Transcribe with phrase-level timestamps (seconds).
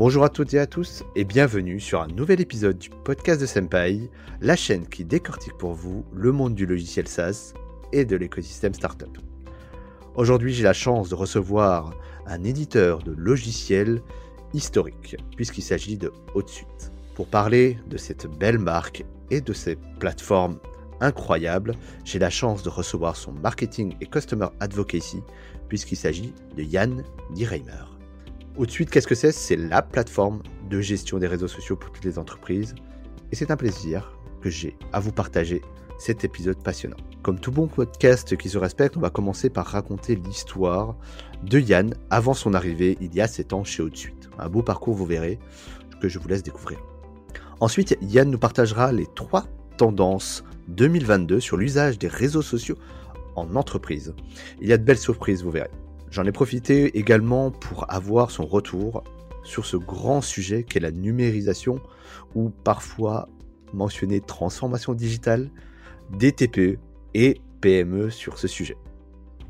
[0.00, 3.44] Bonjour à toutes et à tous et bienvenue sur un nouvel épisode du podcast de
[3.44, 4.08] Senpai,
[4.40, 7.52] la chaîne qui décortique pour vous le monde du logiciel SaaS
[7.92, 9.18] et de l'écosystème startup.
[10.14, 11.92] Aujourd'hui, j'ai la chance de recevoir
[12.24, 14.00] un éditeur de logiciels
[14.54, 16.92] historique, puisqu'il s'agit de Haute-Suite.
[17.14, 20.60] Pour parler de cette belle marque et de ses plateformes
[21.02, 21.74] incroyables,
[22.06, 25.22] j'ai la chance de recevoir son marketing et customer advocacy,
[25.68, 27.04] puisqu'il s'agit de Yann
[27.34, 27.89] Diereimer.
[28.56, 32.18] Au-dessus, qu'est-ce que c'est C'est la plateforme de gestion des réseaux sociaux pour toutes les
[32.18, 32.74] entreprises.
[33.30, 35.62] Et c'est un plaisir que j'ai à vous partager
[35.98, 36.96] cet épisode passionnant.
[37.22, 40.96] Comme tout bon podcast qui se respecte, on va commencer par raconter l'histoire
[41.42, 44.30] de Yann avant son arrivée il y a 7 ans chez Haute-Suite.
[44.38, 45.38] Un beau parcours, vous verrez,
[46.00, 46.80] que je vous laisse découvrir.
[47.60, 49.46] Ensuite, Yann nous partagera les trois
[49.76, 52.76] tendances 2022 sur l'usage des réseaux sociaux
[53.36, 54.14] en entreprise.
[54.60, 55.70] Il y a de belles surprises, vous verrez.
[56.10, 59.04] J'en ai profité également pour avoir son retour
[59.44, 61.80] sur ce grand sujet qu'est la numérisation
[62.34, 63.28] ou parfois
[63.72, 65.50] mentionner transformation digitale,
[66.18, 66.78] DTPE
[67.14, 68.76] et PME sur ce sujet.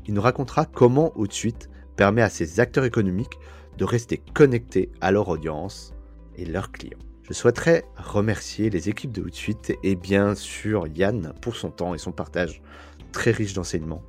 [0.07, 3.39] Il nous racontera comment au suite permet à ces acteurs économiques
[3.77, 5.93] de rester connectés à leur audience
[6.35, 6.99] et leurs clients.
[7.23, 11.97] Je souhaiterais remercier les équipes de Outsuite et bien sûr Yann pour son temps et
[11.97, 12.61] son partage
[13.11, 14.03] très riche d'enseignements.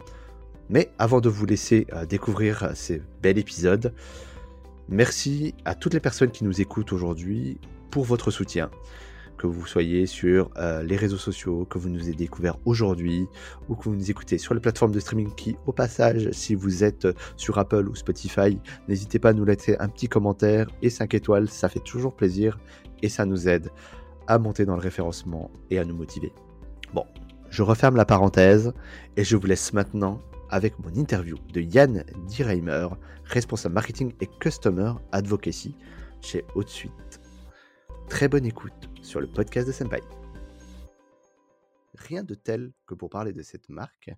[0.73, 3.93] Mais avant de vous laisser euh, découvrir euh, ces bels épisodes,
[4.89, 8.71] merci à toutes les personnes qui nous écoutent aujourd'hui pour votre soutien.
[9.37, 13.27] Que vous soyez sur euh, les réseaux sociaux, que vous nous ayez découvert aujourd'hui,
[13.69, 16.83] ou que vous nous écoutez sur les plateformes de streaming qui, au passage, si vous
[16.85, 17.07] êtes
[17.37, 21.51] sur Apple ou Spotify, n'hésitez pas à nous laisser un petit commentaire et 5 étoiles,
[21.51, 22.59] ça fait toujours plaisir
[23.03, 23.69] et ça nous aide
[24.27, 26.33] à monter dans le référencement et à nous motiver.
[26.95, 27.05] Bon,
[27.51, 28.73] je referme la parenthèse
[29.19, 32.89] et je vous laisse maintenant avec mon interview de Yann Diereimer,
[33.25, 35.75] responsable marketing et customer advocacy
[36.21, 37.21] chez Haute-Suite.
[38.09, 40.03] Très bonne écoute sur le podcast de Senpai.
[41.95, 44.11] Rien de tel que pour parler de cette marque,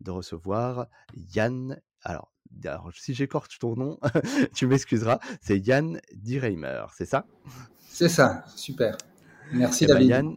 [0.00, 0.86] de recevoir
[1.34, 1.80] Yann.
[2.02, 2.30] Alors,
[2.94, 3.98] si j'écorche ton nom,
[4.54, 7.26] tu m'excuseras, c'est Yann Diereimer, c'est ça?
[7.80, 8.96] C'est ça, super.
[9.52, 10.36] Merci eh ben, David.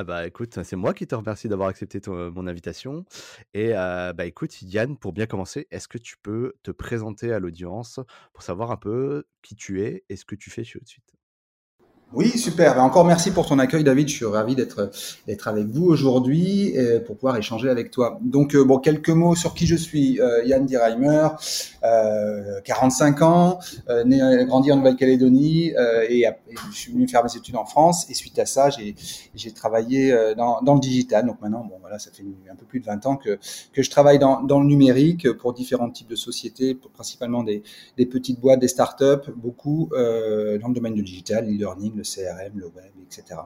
[0.00, 3.04] Ah bah écoute, c'est moi qui te remercie d'avoir accepté mon invitation.
[3.52, 7.98] Et bah écoute, Yann, pour bien commencer, est-ce que tu peux te présenter à l'audience
[8.32, 11.17] pour savoir un peu qui tu es et ce que tu fais chez Haute-Suite
[12.14, 12.74] oui, super.
[12.74, 14.08] Ben, encore merci pour ton accueil, David.
[14.08, 14.90] Je suis ravi d'être
[15.26, 16.74] d'être avec vous aujourd'hui
[17.06, 18.18] pour pouvoir échanger avec toi.
[18.22, 20.18] Donc, euh, bon, quelques mots sur qui je suis.
[20.18, 21.28] Euh, Yann Dierheimer,
[21.84, 23.58] euh, 45 ans,
[23.90, 25.74] euh, né, grandi en Nouvelle-Calédonie
[26.08, 26.26] et, et,
[26.72, 28.08] je suis venu faire mes études en France.
[28.08, 28.94] Et suite à ça, j'ai
[29.34, 31.26] j'ai travaillé dans, dans le digital.
[31.26, 33.38] Donc maintenant, bon, voilà, ça fait un peu plus de 20 ans que
[33.74, 37.62] que je travaille dans dans le numérique pour différents types de sociétés, pour principalement des
[37.98, 42.66] des petites boîtes, des startups, beaucoup dans le domaine du digital, e-learning le CRM, le
[42.66, 43.40] web, etc.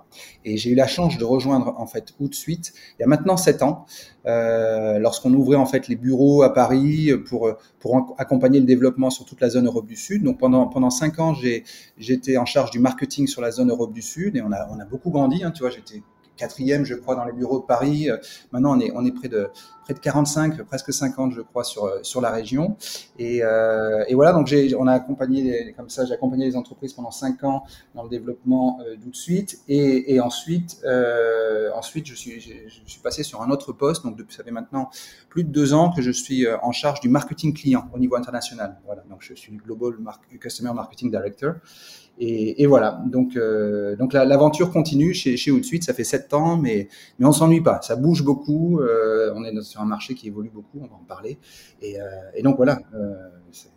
[0.44, 3.36] Et j'ai eu la chance de rejoindre en fait de Suite il y a maintenant
[3.36, 3.86] sept ans,
[4.26, 9.24] euh, lorsqu'on ouvrait en fait les bureaux à Paris pour pour accompagner le développement sur
[9.24, 10.22] toute la zone Europe du Sud.
[10.22, 11.64] Donc pendant pendant cinq ans, j'ai
[11.98, 14.78] j'étais en charge du marketing sur la zone Europe du Sud et on a on
[14.78, 15.42] a beaucoup grandi.
[15.42, 16.02] Hein, tu vois, j'étais
[16.42, 18.10] quatrième, je crois, dans les bureaux de Paris.
[18.10, 18.16] Euh,
[18.52, 19.50] maintenant, on est, on est près de
[19.82, 22.76] près de 45, presque 50, je crois, sur euh, sur la région.
[23.18, 26.92] Et, euh, et voilà, donc j'ai, on a accompagné, comme ça, j'ai accompagné les entreprises
[26.92, 27.64] pendant cinq ans
[27.94, 29.60] dans le développement euh, de suite.
[29.68, 30.84] Et, et ensuite,
[31.74, 34.04] ensuite, je suis, je suis passé sur un autre poste.
[34.04, 34.90] Donc depuis, ça fait maintenant
[35.28, 38.78] plus de deux ans que je suis en charge du marketing client au niveau international.
[38.86, 39.92] Voilà, donc je suis Global
[40.40, 41.54] Customer Marketing Director.
[42.18, 46.56] Et, et, voilà, donc, euh, donc l'aventure continue chez, chez Outsuite, ça fait sept ans,
[46.56, 50.28] mais, mais on s'ennuie pas, ça bouge beaucoup, euh, on est sur un marché qui
[50.28, 51.38] évolue beaucoup, on va en parler.
[51.80, 52.78] Et, euh, et donc voilà,
[53.50, 53.70] c'est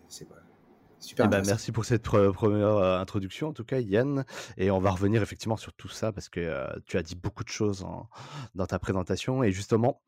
[1.00, 1.26] super.
[1.26, 4.26] Eh ben, merci pour cette première euh, introduction, en tout cas, Yann.
[4.58, 7.44] Et on va revenir effectivement sur tout ça parce que euh, tu as dit beaucoup
[7.44, 8.10] de choses en,
[8.56, 9.44] dans ta présentation.
[9.44, 10.02] Et justement,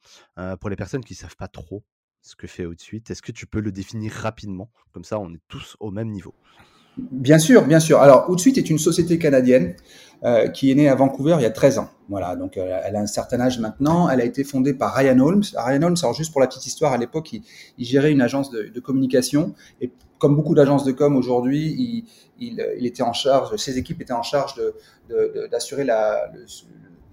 [0.59, 1.83] pour les personnes qui ne savent pas trop
[2.21, 4.69] ce que fait Outsuite, est-ce que tu peux le définir rapidement?
[4.91, 6.33] Comme ça, on est tous au même niveau.
[6.97, 7.99] Bien sûr, bien sûr.
[7.99, 9.75] Alors, Outsuite est une société canadienne
[10.23, 11.89] euh, qui est née à Vancouver il y a 13 ans.
[12.09, 14.09] Voilà, donc euh, elle a un certain âge maintenant.
[14.09, 15.43] Elle a été fondée par Ryan Holmes.
[15.55, 17.43] Ryan Holmes, alors juste pour la petite histoire, à l'époque, il,
[17.85, 21.75] gérait une agence de, communication et comme beaucoup d'agences de com aujourd'hui,
[22.39, 24.55] il, il, était en charge, ses équipes étaient en charge
[25.51, 26.31] d'assurer la,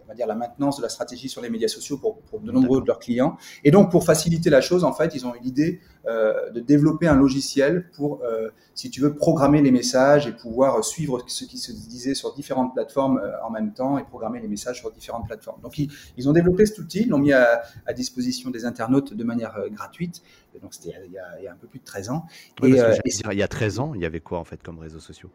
[0.05, 2.53] on va dire la maintenance de la stratégie sur les médias sociaux pour, pour de
[2.53, 3.37] nombreux de leurs clients.
[3.65, 7.09] Et donc pour faciliter la chose, en fait, ils ont eu l'idée euh, de développer
[7.09, 11.57] un logiciel pour, euh, si tu veux, programmer les messages et pouvoir suivre ce qui
[11.57, 15.27] se disait sur différentes plateformes euh, en même temps et programmer les messages sur différentes
[15.27, 15.61] plateformes.
[15.63, 19.15] Donc ils, ils ont développé cet outil, ils l'ont mis à, à, disposition des internautes
[19.15, 20.23] de manière gratuite.
[20.55, 22.27] Et donc c'était il, il, y a un peu plus de 13 ans.
[22.61, 24.63] Ouais, et, et dire, il y a 13 ans, il y avait quoi en fait
[24.63, 25.31] comme réseaux sociaux?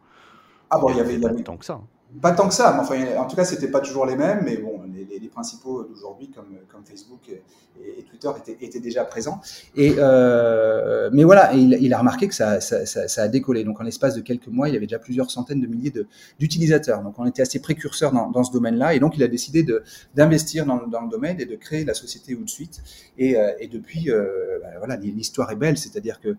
[0.70, 1.42] Ah bon, il y avait, il y avait...
[1.42, 1.80] tant que ça.
[2.20, 4.56] Pas tant que ça, mais enfin, en tout cas, c'était pas toujours les mêmes, mais
[4.56, 7.40] bon, les, les, principaux d'aujourd'hui, comme, comme Facebook et,
[8.00, 9.40] et Twitter, étaient, étaient, déjà présents.
[9.76, 13.62] Et euh, mais voilà, il, il, a remarqué que ça, ça, ça, ça, a décollé.
[13.62, 15.92] Donc, en l'espace de quelques mois, il y avait déjà plusieurs centaines de milliers
[16.40, 17.00] d'utilisateurs.
[17.04, 19.64] Donc, on était assez précurseurs dans, dans ce domaine-là, et donc il a décidé
[20.14, 22.82] d'investir dans, dans, le domaine et de créer la société Outsuite.
[23.18, 26.36] Et, euh, et depuis, euh, ben voilà, l'histoire est belle, c'est-à-dire que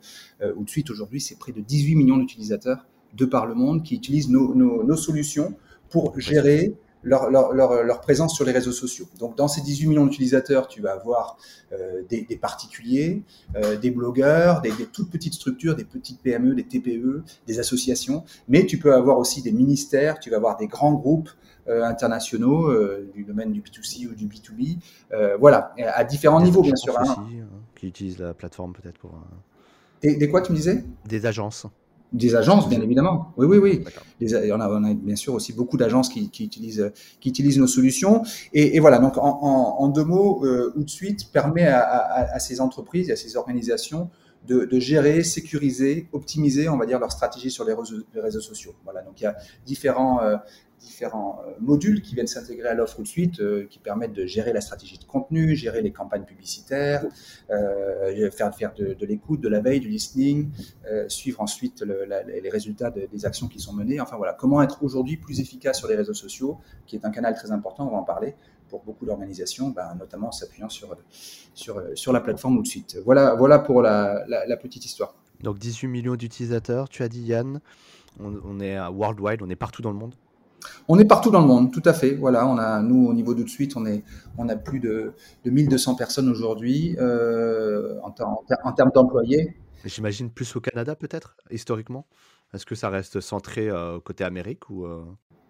[0.58, 4.54] Outsuite aujourd'hui, c'est près de 18 millions d'utilisateurs de par le monde qui utilisent nos,
[4.56, 5.54] nos, nos solutions
[5.90, 9.06] pour gérer leur, leur, leur, leur, présence sur les réseaux sociaux.
[9.20, 11.38] Donc, dans ces 18 millions d'utilisateurs, tu vas avoir
[11.72, 13.24] euh, des, des, particuliers,
[13.56, 18.24] euh, des blogueurs, des, des, toutes petites structures, des petites PME, des TPE, des associations,
[18.48, 21.30] mais tu peux avoir aussi des ministères, tu vas avoir des grands groupes
[21.68, 22.72] euh, internationaux
[23.14, 24.78] du domaine du B2C ou du B2B.
[25.12, 27.00] Euh, voilà, à différents des niveaux, bien sûr.
[27.00, 29.12] Aussi, hein, qui utilisent la plateforme peut-être pour...
[30.02, 30.84] Des quoi, tu me disais?
[31.06, 31.68] Des agences.
[32.12, 33.34] Des agences, bien évidemment.
[33.38, 33.84] Oui, oui, oui.
[34.20, 36.92] Les, on, a, on, a, bien sûr aussi beaucoup d'agences qui, qui, utilisent,
[37.22, 38.24] qui utilisent nos solutions.
[38.54, 42.40] Et, et voilà, donc en, en, en, deux mots, euh, Outsuite permet à, à, à,
[42.40, 44.10] ces entreprises et à ces organisations
[44.46, 48.42] de, de, gérer, sécuriser, optimiser, on va dire, leur stratégie sur les réseaux, les réseaux
[48.42, 48.74] sociaux.
[48.84, 49.36] Voilà, donc il y a
[49.66, 50.36] différents, euh,
[50.82, 54.62] différents euh, modules qui viennent s'intégrer à l'offre suite, euh, qui permettent de gérer la
[54.62, 57.06] stratégie de contenu, gérer les campagnes publicitaires,
[57.52, 60.50] euh, faire, faire de, de l'écoute, de la veille, du listening,
[61.08, 64.00] suivre ensuite les résultats de, des actions qui sont menées.
[64.00, 67.36] Enfin voilà, comment être aujourd'hui plus efficace sur les réseaux sociaux, qui est un canal
[67.36, 68.36] très important, on va en parler
[68.70, 70.96] pour beaucoup d'organisations, ben, notamment en s'appuyant sur,
[71.54, 72.98] sur, la plateforme ou de suite.
[73.04, 75.14] Voilà, voilà pour la petite histoire.
[75.42, 77.60] Donc 18 millions d'utilisateurs, tu as dit Yann,
[78.20, 80.16] on, on est à worldwide, on est partout dans le monde
[80.88, 82.16] on est partout dans le monde, tout à fait.
[82.16, 84.04] Voilà, on a nous au niveau de suite, on est,
[84.38, 85.14] on a plus de,
[85.46, 89.56] de 1200 personnes aujourd'hui euh, en, termes d'employés.
[89.86, 92.06] J'imagine plus au Canada peut-être historiquement?
[92.54, 95.04] Est-ce que ça reste centré euh, côté Amérique ou euh...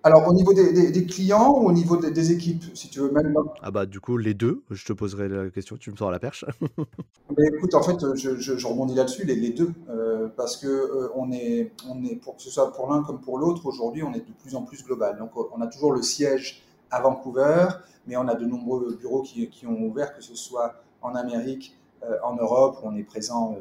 [0.03, 2.99] Alors, au niveau des, des, des, clients ou au niveau des, des, équipes, si tu
[2.99, 3.35] veux même.
[3.61, 4.63] Ah bah du coup les deux.
[4.71, 5.77] Je te poserai la question.
[5.77, 6.43] Tu me sors la perche.
[7.37, 10.67] Mais écoute, en fait, je, je, je rebondis là-dessus, les, les, deux, euh, parce que
[10.67, 14.01] euh, on est, on est pour que ce soit pour l'un comme pour l'autre, aujourd'hui,
[14.01, 15.17] on est de plus en plus global.
[15.19, 17.67] Donc, on a toujours le siège à Vancouver,
[18.07, 21.77] mais on a de nombreux bureaux qui, qui ont ouvert, que ce soit en Amérique,
[22.03, 23.55] euh, en Europe, où on est présent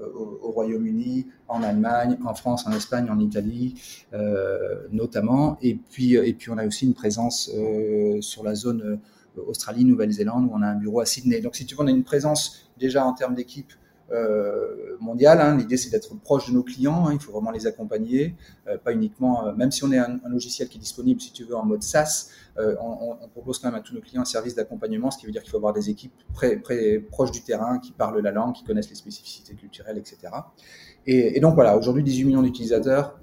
[0.00, 3.74] au, au Royaume-Uni, en Allemagne, en France, en Espagne, en Italie,
[4.12, 5.58] euh, notamment.
[5.62, 9.84] Et puis, et puis, on a aussi une présence euh, sur la zone euh, Australie,
[9.84, 11.40] Nouvelle-Zélande, où on a un bureau à Sydney.
[11.40, 13.83] Donc, si tu veux, on a une présence déjà en termes d'équipe euh,
[15.00, 15.40] mondiale.
[15.40, 15.56] Hein.
[15.56, 17.06] L'idée, c'est d'être proche de nos clients.
[17.06, 17.12] Hein.
[17.12, 18.34] Il faut vraiment les accompagner,
[18.68, 19.46] euh, pas uniquement.
[19.46, 21.64] Euh, même si on est un, un, logiciel qui est disponible, si tu veux, en
[21.64, 25.10] mode SaaS, euh, on, on, propose quand même à tous nos clients un service d'accompagnement,
[25.10, 26.14] ce qui veut dire qu'il faut avoir des équipes
[27.10, 30.18] proches du terrain, qui parlent la langue, qui connaissent les spécificités culturelles, etc.
[31.06, 33.18] Et, et donc voilà, aujourd'hui, 18 millions d'utilisateurs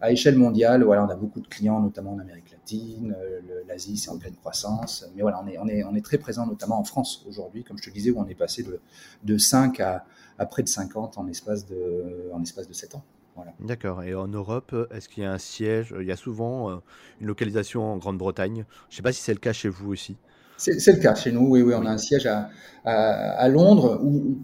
[0.00, 3.96] à échelle mondiale, voilà, on a beaucoup de clients, notamment en Amérique latine, euh, l'Asie
[3.96, 6.78] c'est en pleine croissance, mais voilà, on est, on est, on est très présent notamment
[6.78, 8.80] en France aujourd'hui, comme je te disais, où on est passé de,
[9.22, 10.04] de 5 à,
[10.38, 13.04] à près de 50 en espace de, en espace de 7 ans.
[13.36, 13.52] Voilà.
[13.58, 14.02] D'accord.
[14.04, 15.92] Et en Europe, est-ce qu'il y a un siège?
[16.00, 16.76] Il y a souvent euh,
[17.20, 18.64] une localisation en Grande-Bretagne.
[18.88, 20.16] Je ne sais pas si c'est le cas chez vous aussi.
[20.56, 22.48] C'est le cas chez nous, oui, oui, on a un siège à,
[22.84, 24.38] à, à Londres où,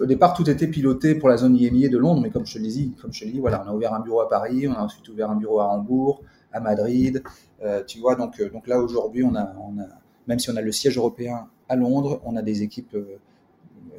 [0.00, 2.58] au départ tout était piloté pour la zone IMIA de Londres, mais comme je te
[2.60, 4.74] le dis, comme je te dis, voilà, on a ouvert un bureau à Paris, on
[4.74, 6.22] a ensuite ouvert un bureau à Hambourg,
[6.54, 7.22] à Madrid,
[7.62, 9.86] euh, tu vois, donc, donc là aujourd'hui, on a, on a,
[10.26, 13.18] même si on a le siège européen à Londres, on a des équipes euh,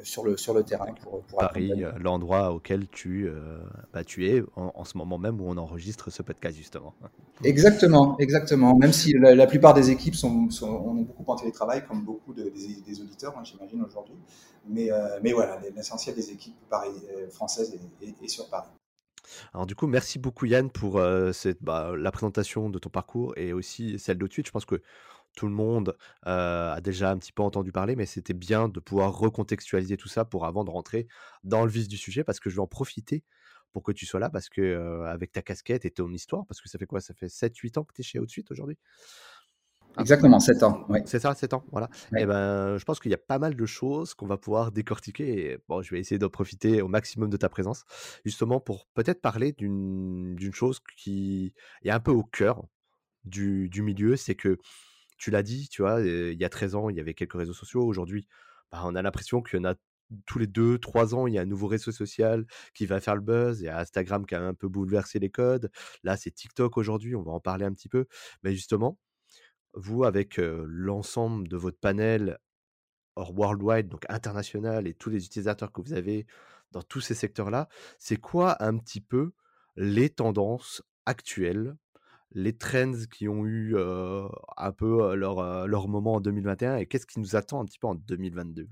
[0.02, 0.86] sur le, sur le terrain.
[1.02, 3.58] Pour, pour Paris, l'endroit auquel tu, euh,
[3.92, 6.94] bah, tu es en, en, ce moment même où on enregistre ce podcast, justement.
[7.44, 8.76] Exactement, exactement.
[8.76, 12.02] Même si la, la plupart des équipes sont, sont, on est beaucoup en télétravail, comme
[12.02, 14.16] beaucoup de, des, des, auditeurs, hein, j'imagine, aujourd'hui.
[14.68, 18.70] Mais, euh, mais voilà, l'essentiel des équipes Paris, euh, françaises est, est, est, sur Paris.
[19.54, 23.32] Alors du coup, merci beaucoup Yann pour euh, cette, bah, la présentation de ton parcours
[23.36, 24.82] et aussi celle de Je pense que
[25.36, 28.80] tout le monde euh, a déjà un petit peu entendu parler, mais c'était bien de
[28.80, 31.06] pouvoir recontextualiser tout ça pour avant de rentrer
[31.44, 33.22] dans le vif du sujet, parce que je vais en profiter
[33.72, 36.60] pour que tu sois là, parce que euh, avec ta casquette et ton histoire, parce
[36.62, 37.00] que ça fait quoi?
[37.00, 38.78] Ça fait 7-8 ans que tu es chez Outsuite aujourd'hui?
[39.98, 40.84] Exactement, 7 ans.
[40.88, 41.02] Ouais.
[41.06, 41.88] C'est ça, 7 ans, voilà.
[42.12, 42.22] Ouais.
[42.22, 45.52] Et ben, je pense qu'il y a pas mal de choses qu'on va pouvoir décortiquer.
[45.52, 47.84] Et, bon, je vais essayer d'en profiter au maximum de ta présence,
[48.24, 52.64] justement pour peut-être parler d'une chose qui est un peu au cœur
[53.24, 54.58] du, du milieu, c'est que
[55.18, 57.54] tu l'as dit, tu vois, il y a 13 ans, il y avait quelques réseaux
[57.54, 57.82] sociaux.
[57.84, 58.26] Aujourd'hui,
[58.70, 59.74] bah, on a l'impression qu'il y en a
[60.26, 63.16] tous les deux, trois ans, il y a un nouveau réseau social qui va faire
[63.16, 63.60] le buzz.
[63.60, 65.70] Il y a Instagram qui a un peu bouleversé les codes.
[66.04, 68.06] Là, c'est TikTok aujourd'hui, on va en parler un petit peu.
[68.42, 68.98] Mais justement,
[69.76, 72.38] vous, avec l'ensemble de votre panel
[73.14, 76.26] hors worldwide, donc international, et tous les utilisateurs que vous avez
[76.72, 77.68] dans tous ces secteurs-là,
[77.98, 79.32] c'est quoi un petit peu
[79.76, 81.76] les tendances actuelle,
[82.32, 87.20] les trends qui ont eu un peu leur, leur moment en 2021 et qu'est-ce qui
[87.20, 88.66] nous attend un petit peu en 2022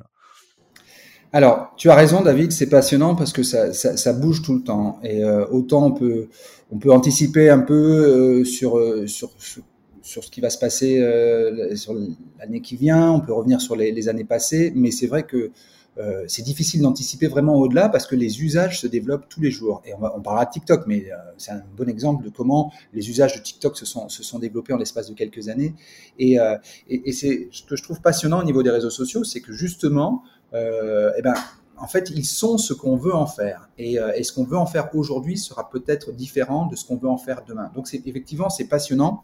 [1.33, 4.99] Alors, tu as raison, David, c'est passionnant parce que ça, ça, bouge tout le temps.
[5.03, 6.29] Et autant on peut,
[6.71, 9.63] on peut anticiper un peu sur, sur, sur,
[10.05, 11.03] ce qui va se passer
[11.77, 11.95] sur
[12.39, 15.51] l'année qui vient, on peut revenir sur les, années passées, mais c'est vrai que
[15.99, 19.83] euh, c'est difficile d'anticiper vraiment au-delà parce que les usages se développent tous les jours.
[19.87, 22.73] Et on, va, on parlera de TikTok, mais euh, c'est un bon exemple de comment
[22.93, 25.75] les usages de TikTok se sont, développés en l'espace de quelques années.
[26.19, 26.57] Et, euh,
[27.13, 31.13] c'est ce que je trouve passionnant au niveau des réseaux sociaux, c'est que justement, euh,
[31.17, 31.35] eh ben,
[31.79, 33.69] en fait, ils sont ce qu'on veut en faire.
[33.79, 37.09] Et, et ce qu'on veut en faire aujourd'hui sera peut-être différent de ce qu'on veut
[37.09, 37.71] en faire demain.
[37.75, 39.23] Donc, c'est effectivement, c'est passionnant.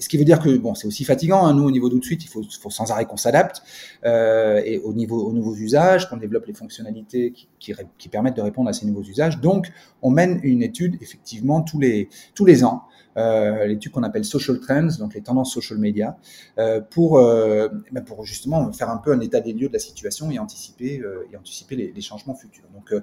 [0.00, 1.44] Ce qui veut dire que bon, c'est aussi fatigant.
[1.44, 1.52] Hein.
[1.52, 3.62] Nous, au niveau tout de suite, il faut, sans arrêt qu'on s'adapte
[4.04, 8.36] euh, et au niveau aux nouveaux usages, qu'on développe les fonctionnalités qui, qui, qui, permettent
[8.36, 9.40] de répondre à ces nouveaux usages.
[9.40, 12.84] Donc, on mène une étude effectivement tous les tous les ans,
[13.16, 16.16] euh, l'étude qu'on appelle social trends, donc les tendances social media,
[16.58, 19.78] euh, pour euh, ben pour justement faire un peu un état des lieux de la
[19.78, 22.64] situation et anticiper et anticiper les, les, changements futurs.
[22.72, 22.94] Donc,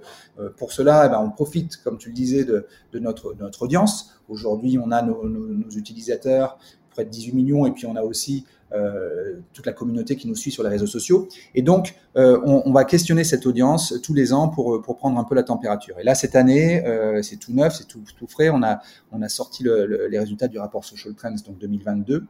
[0.57, 3.63] pour cela, eh ben, on profite, comme tu le disais, de, de notre de notre
[3.63, 4.21] audience.
[4.29, 6.57] Aujourd'hui, on a nos, nos, nos utilisateurs
[6.89, 10.35] près de 18 millions, et puis on a aussi euh, toute la communauté qui nous
[10.35, 11.29] suit sur les réseaux sociaux.
[11.55, 15.23] Et donc, euh, on, va questionner cette audience tous les ans pour, pour prendre un
[15.23, 15.97] peu la température.
[15.99, 18.49] Et là, cette année, euh, c'est tout neuf, c'est tout, tout, frais.
[18.49, 18.79] On a,
[19.11, 22.25] on a sorti le, le, les résultats du rapport Social Trends donc 2022.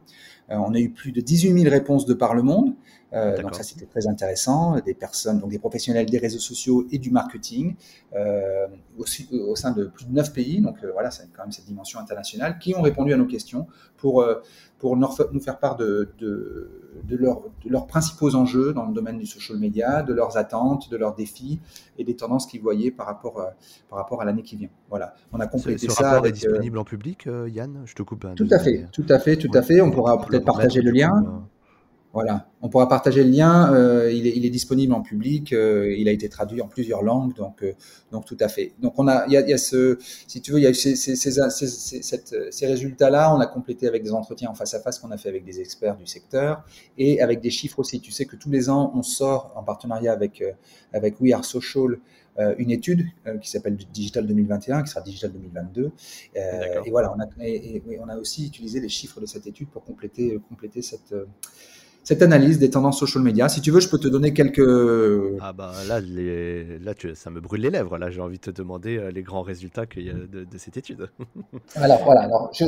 [0.50, 2.74] Euh, on a eu plus de 18 000 réponses de par le monde.
[3.14, 6.98] Euh, donc ça c'était très intéressant, des personnes, donc des professionnels des réseaux sociaux et
[6.98, 7.74] du marketing
[8.14, 8.66] euh,
[8.98, 11.64] aussi, au sein de plus de neuf pays, donc euh, voilà, c'est quand même cette
[11.64, 14.24] dimension internationale, qui ont répondu à nos questions pour,
[14.78, 19.18] pour nous faire part de, de, de, leur, de leurs principaux enjeux dans le domaine
[19.18, 21.58] du social media, de leurs attentes, de leurs défis
[21.96, 23.44] et des tendances qu'ils voyaient par rapport,
[23.88, 24.68] par rapport à l'année qui vient.
[24.88, 26.04] Voilà, on a complété ce, ce ça.
[26.04, 27.82] rapport avec, est disponible en public, Yann?
[27.86, 28.24] Je te coupe.
[28.24, 29.80] Un tout à fait, tout à fait, tout à fait.
[29.80, 31.46] On pourra peut-être partager le lien.
[32.14, 33.72] Voilà, on pourra partager le lien.
[33.74, 35.52] Euh, il, est, il, est, disponible en public.
[35.52, 37.74] Euh, il a été traduit en plusieurs langues, donc euh,
[38.12, 38.72] donc tout à fait.
[38.80, 40.66] Donc on a, il y a, il y a ce, si tu veux, il y
[40.66, 41.30] a ces, ces, ces,
[42.50, 43.34] ces résultats-là.
[43.34, 45.60] On a complété avec des entretiens en face à face qu'on a fait avec des
[45.60, 46.64] experts du secteur
[46.96, 48.00] et avec des chiffres aussi.
[48.00, 50.42] Tu sais que tous les ans on sort en partenariat avec
[50.94, 51.98] avec We Are Social
[52.58, 53.06] une étude
[53.42, 55.90] qui s'appelle Digital 2021, qui sera Digital 2022.
[56.34, 59.68] et voilà, on a, et, et, on a aussi utilisé les chiffres de cette étude
[59.68, 61.14] pour compléter compléter cette
[62.08, 63.50] cette analyse des tendances social media.
[63.50, 64.66] Si tu veux, je peux te donner quelques.
[65.42, 66.78] Ah bah là, les...
[66.78, 67.14] là tu...
[67.14, 67.98] ça me brûle les lèvres.
[67.98, 70.58] Là, j'ai envie de te demander euh, les grands résultats qu'il y a de, de,
[70.58, 71.10] cette étude.
[71.74, 72.64] alors voilà, alors je,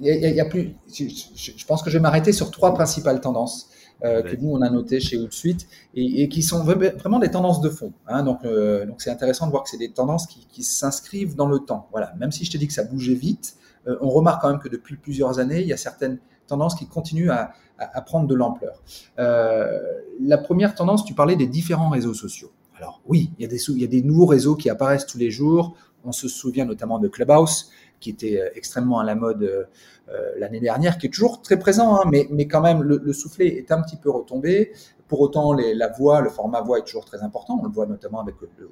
[0.00, 0.74] il y a, y a plus.
[0.90, 3.68] Je, je, pense que je vais m'arrêter sur trois principales tendances.
[4.04, 7.60] Euh, que nous on a notées chez Outsuite et, et, qui sont vraiment des tendances
[7.60, 7.92] de fond.
[8.06, 11.34] Hein, donc euh, donc c'est intéressant de voir que c'est des tendances qui, qui s'inscrivent
[11.34, 11.88] dans le temps.
[11.90, 13.56] Voilà, même si je te dis que ça bougeait vite,
[13.88, 16.86] euh, on remarque quand même que depuis plusieurs années, il y a certaines tendances qui
[16.86, 18.80] continuent à, à, à prendre de l'ampleur.
[19.16, 22.52] La première tendance, tu parlais des différents réseaux sociaux.
[22.76, 25.18] Alors oui, il y, a des, il y a des nouveaux réseaux qui apparaissent tous
[25.18, 25.74] les jours.
[26.04, 30.60] On se souvient notamment de Clubhouse, qui était euh, extrêmement à la mode euh, l'année
[30.60, 33.70] dernière, qui est toujours très présent, hein, mais, mais quand même le, le, soufflet est
[33.72, 34.72] un petit peu retombé.
[35.06, 37.58] Pour autant, les, la voix, le format voix est toujours très important.
[37.60, 38.70] On le voit notamment avec le, le,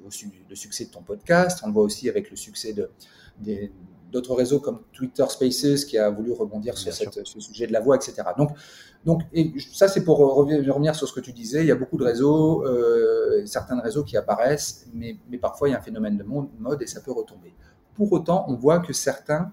[0.49, 1.59] le succès de ton podcast.
[1.63, 2.91] On le voit aussi avec le succès de,
[3.39, 3.71] des,
[4.11, 7.79] d'autres réseaux comme Twitter Spaces qui a voulu rebondir sur cette, ce sujet de la
[7.79, 8.23] voix, etc.
[8.37, 8.51] Donc,
[9.05, 11.61] donc et ça c'est pour revenir sur ce que tu disais.
[11.61, 15.71] Il y a beaucoup de réseaux, euh, certains réseaux qui apparaissent, mais, mais parfois il
[15.73, 17.53] y a un phénomène de mode et ça peut retomber.
[17.97, 19.51] Pour autant, on voit que certains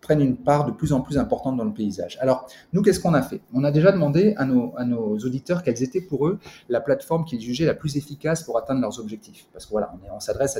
[0.00, 2.18] prennent une part de plus en plus importante dans le paysage.
[2.20, 3.40] Alors, nous, qu'est-ce qu'on a fait?
[3.52, 7.66] On a déjà demandé à nos, auditeurs quelles étaient pour eux la plateforme qu'ils jugeaient
[7.66, 9.46] la plus efficace pour atteindre leurs objectifs.
[9.52, 10.58] Parce que voilà, on, s'adresse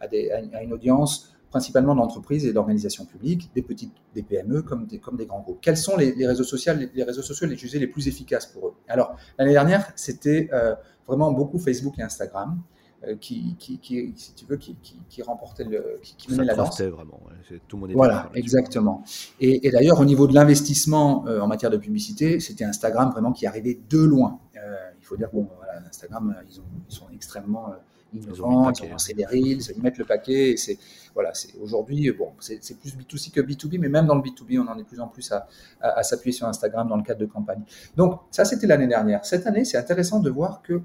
[0.00, 5.16] à, une audience principalement d'entreprises et d'organisations publiques, des petites, des PME comme des, comme
[5.16, 5.58] des grands groupes.
[5.60, 8.68] Quels sont les, réseaux sociaux, les, les, réseaux sociaux les jugés les plus efficaces pour
[8.68, 8.74] eux?
[8.88, 10.76] Alors l'année dernière, c'était euh,
[11.08, 12.60] vraiment beaucoup Facebook et Instagram.
[13.08, 16.82] Euh, qui, qui, qui, si tu veux, qui, remportait le, qui, menait la danse.
[16.82, 17.18] vraiment.
[17.66, 19.02] Tout le monde voilà, exactement.
[19.40, 23.32] Et, et d'ailleurs, au niveau de l'investissement euh, en matière de publicité, c'était Instagram vraiment
[23.32, 24.38] qui arrivait de loin.
[24.54, 27.72] Euh, il faut dire bon, voilà, Instagram, ils, ont, ils sont extrêmement
[28.12, 30.50] innovants, ils ont lancé des reels, ils mettent le paquet.
[30.50, 30.76] Et c'est
[31.14, 34.68] voilà, c'est aujourd'hui bon, c'est plus B2C que B2B, mais même dans le B2B, on
[34.68, 35.48] en est de plus en plus à,
[35.80, 37.62] à, à s'appuyer sur Instagram dans le cadre de campagne.
[37.96, 39.24] Donc ça, c'était l'année dernière.
[39.24, 40.82] Cette année, c'est intéressant de voir que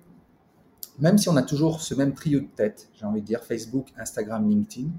[0.99, 3.87] même si on a toujours ce même trio de tête, j'ai envie de dire Facebook,
[3.97, 4.89] Instagram, LinkedIn,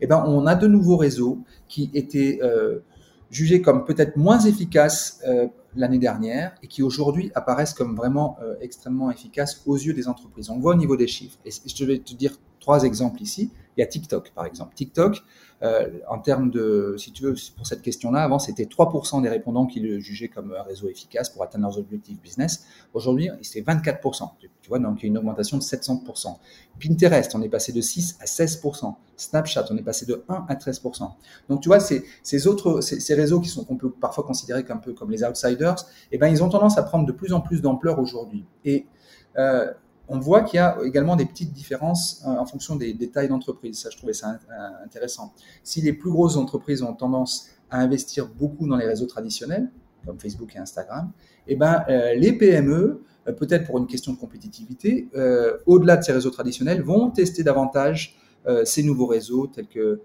[0.00, 2.80] eh ben on a de nouveaux réseaux qui étaient euh,
[3.30, 9.10] jugés comme peut-être moins efficaces euh, l'année dernière et qui aujourd'hui apparaissent comme vraiment extrêmement
[9.10, 10.50] efficaces aux yeux des entreprises.
[10.50, 11.38] On voit au niveau des chiffres.
[11.44, 13.50] Et je vais te dire trois exemples ici.
[13.76, 14.74] Il y a TikTok, par exemple.
[14.74, 15.22] TikTok,
[15.62, 19.66] euh, en termes de, si tu veux, pour cette question-là, avant, c'était 3% des répondants
[19.66, 22.66] qui le jugeaient comme un réseau efficace pour atteindre leurs objectifs business.
[22.94, 24.30] Aujourd'hui, c'est 24%.
[24.40, 26.36] Tu vois, donc il y a une augmentation de 700%.
[26.80, 28.94] Pinterest, on est passé de 6 à 16%.
[29.16, 31.10] Snapchat, on est passé de 1 à 13%.
[31.48, 34.76] Donc, tu vois, ces, ces autres, ces, réseaux qui sont, qu'on peut parfois considérer un
[34.76, 35.61] peu comme les outsiders,
[36.10, 38.44] eh ben, ils ont tendance à prendre de plus en plus d'ampleur aujourd'hui.
[38.64, 38.86] Et,
[39.38, 39.72] euh,
[40.08, 43.80] on voit qu'il y a également des petites différences euh, en fonction des, tailles d'entreprise.
[43.80, 44.38] Ça, je trouvais ça
[44.84, 45.32] intéressant.
[45.62, 49.70] Si les plus grosses entreprises ont tendance à investir beaucoup dans les réseaux traditionnels,
[50.04, 51.10] comme Facebook et Instagram,
[51.46, 55.08] eh ben, euh, les PME, euh, peut-être pour une question de compétitivité,
[55.66, 58.18] au-delà de ces réseaux traditionnels, vont tester davantage
[58.64, 60.00] ces nouveaux réseaux tels que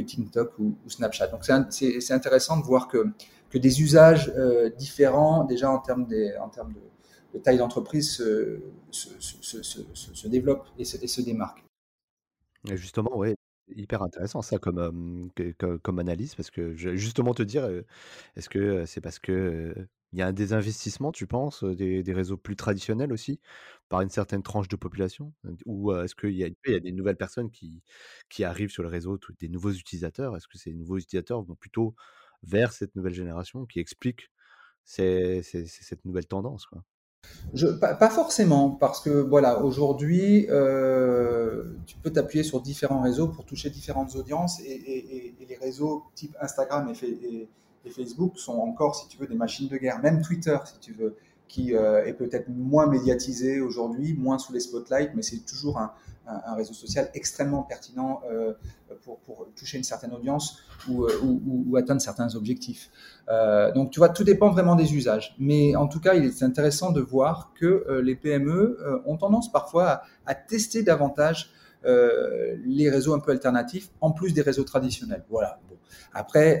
[0.00, 1.28] TikTok ou, Snapchat.
[1.28, 3.06] Donc c'est intéressant de voir que,
[3.50, 4.32] que des usages
[4.76, 6.32] différents, déjà en termes, de,
[7.42, 9.62] taille d'entreprise se, se, se,
[9.92, 11.64] se, développe et se, et se démarque.
[12.74, 13.34] justement, oui,
[13.74, 15.30] hyper intéressant ça comme,
[15.82, 17.68] comme, analyse, parce que justement te dire,
[18.36, 19.74] est-ce que c'est parce que
[20.12, 23.40] il y a un désinvestissement, tu penses, des, réseaux plus traditionnels aussi,
[23.90, 25.34] par une certaine tranche de population?
[25.66, 27.82] Ou est-ce qu'il y, y, a des nouvelles personnes qui,
[28.30, 30.36] qui arrivent sur le réseau, des nouveaux utilisateurs?
[30.36, 31.94] Est-ce que ces nouveaux utilisateurs vont plutôt
[32.42, 34.30] vers cette nouvelle génération qui explique
[34.84, 36.66] cette nouvelle tendance
[37.80, 43.70] pas, forcément, parce que voilà, aujourd'hui, euh, tu peux t'appuyer sur différents réseaux pour toucher
[43.70, 47.48] différentes audiences et, les réseaux type Instagram et, et,
[47.90, 49.98] Facebook sont encore, si tu veux, des machines de guerre.
[50.00, 51.16] Même Twitter, si tu veux,
[51.48, 55.92] qui euh, est peut-être moins médiatisé aujourd'hui, moins sous les spotlights, mais c'est toujours un,
[56.56, 58.52] réseau social extrêmement pertinent euh,
[59.02, 62.90] pour, toucher une certaine audience ou, euh, atteindre certains objectifs.
[63.74, 65.34] Donc, tu vois, tout dépend vraiment des usages.
[65.38, 69.88] Mais en tout cas, il est intéressant de voir que les PME ont tendance parfois
[69.88, 71.50] à, à tester davantage
[71.84, 75.24] les réseaux un peu alternatifs en plus des réseaux traditionnels.
[75.30, 75.60] Voilà.
[75.70, 75.76] Bon.
[76.12, 76.60] Après,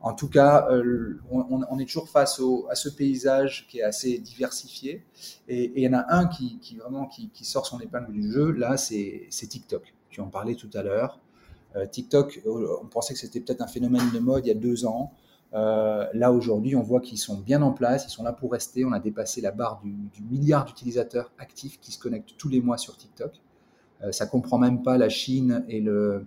[0.00, 5.04] en tout cas, euh, on, est toujours face à ce paysage qui est assez diversifié.
[5.48, 8.52] Et il y en a un qui, vraiment qui, sort son épingle du jeu.
[8.52, 9.94] Là, c'est TikTok.
[10.10, 11.20] Tu en parlais tout à l'heure.
[11.76, 14.54] Euh, TikTok, euh, on pensait que c'était peut-être un phénomène de mode il y a
[14.54, 15.12] deux ans.
[15.52, 18.84] là, aujourd'hui, on voit qu'ils sont bien en place, ils sont là pour rester.
[18.84, 22.76] On a dépassé la barre du, milliard d'utilisateurs actifs qui se connectent tous les mois
[22.76, 23.40] sur TikTok.
[24.10, 26.26] ça comprend même pas la Chine et le,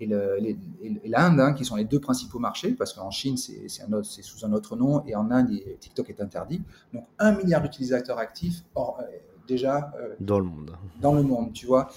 [0.00, 4.52] et l'Inde, hein, qui sont les deux principaux marchés, parce qu'en Chine, c'est sous un
[4.52, 6.62] autre nom, et en Inde, TikTok est interdit.
[6.94, 9.04] Donc, un milliard d'utilisateurs actifs, or, euh,
[9.46, 9.92] déjà.
[10.00, 10.72] Euh, dans le monde.
[11.00, 11.90] Dans le monde, tu vois.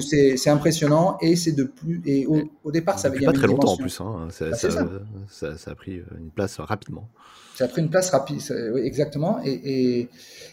[0.00, 2.00] C'est impressionnant, et c'est de plus.
[2.06, 3.24] Et au, départ, ça avait.
[3.24, 4.28] Pas très longtemps en plus, hein.
[4.30, 7.08] ça, ça, ça, a pris une place rapidement.
[7.56, 8.40] Ça a pris une place rapide,
[8.72, 10.08] oui, exactement, et, et,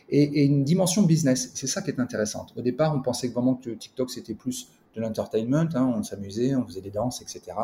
[0.09, 1.51] et, une dimension business.
[1.53, 2.51] C'est ça qui est intéressante.
[2.55, 6.65] Au départ, on pensait vraiment que TikTok, c'était plus de l'entertainment, hein, on s'amusait, on
[6.65, 7.57] faisait des danses, etc.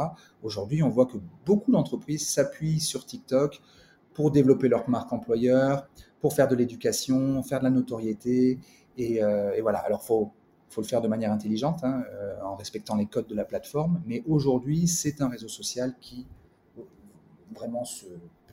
[0.43, 3.61] Aujourd'hui, on voit que beaucoup d'entreprises s'appuient sur TikTok
[4.13, 5.87] pour développer leur marque employeur,
[6.19, 8.59] pour faire de l'éducation, faire de la notoriété.
[8.97, 10.31] Et, euh, voilà, alors faut,
[10.69, 14.01] faut le faire de manière intelligente, hein, euh, en respectant les codes de la plateforme.
[14.05, 16.27] Mais aujourd'hui, c'est un réseau social qui
[17.55, 18.05] vraiment se,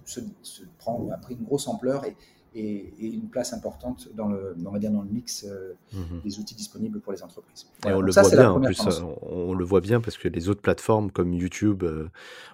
[0.05, 2.17] se prend, a pris une grosse ampleur et,
[2.55, 6.21] et, une place importante dans le, on va dire dans le mix euh, mhm.
[6.25, 7.67] des outils disponibles pour les entreprises.
[7.87, 10.49] Et on le voit bien en plus, euh, on, le voit bien parce que les
[10.49, 12.09] autres plateformes comme YouTube euh,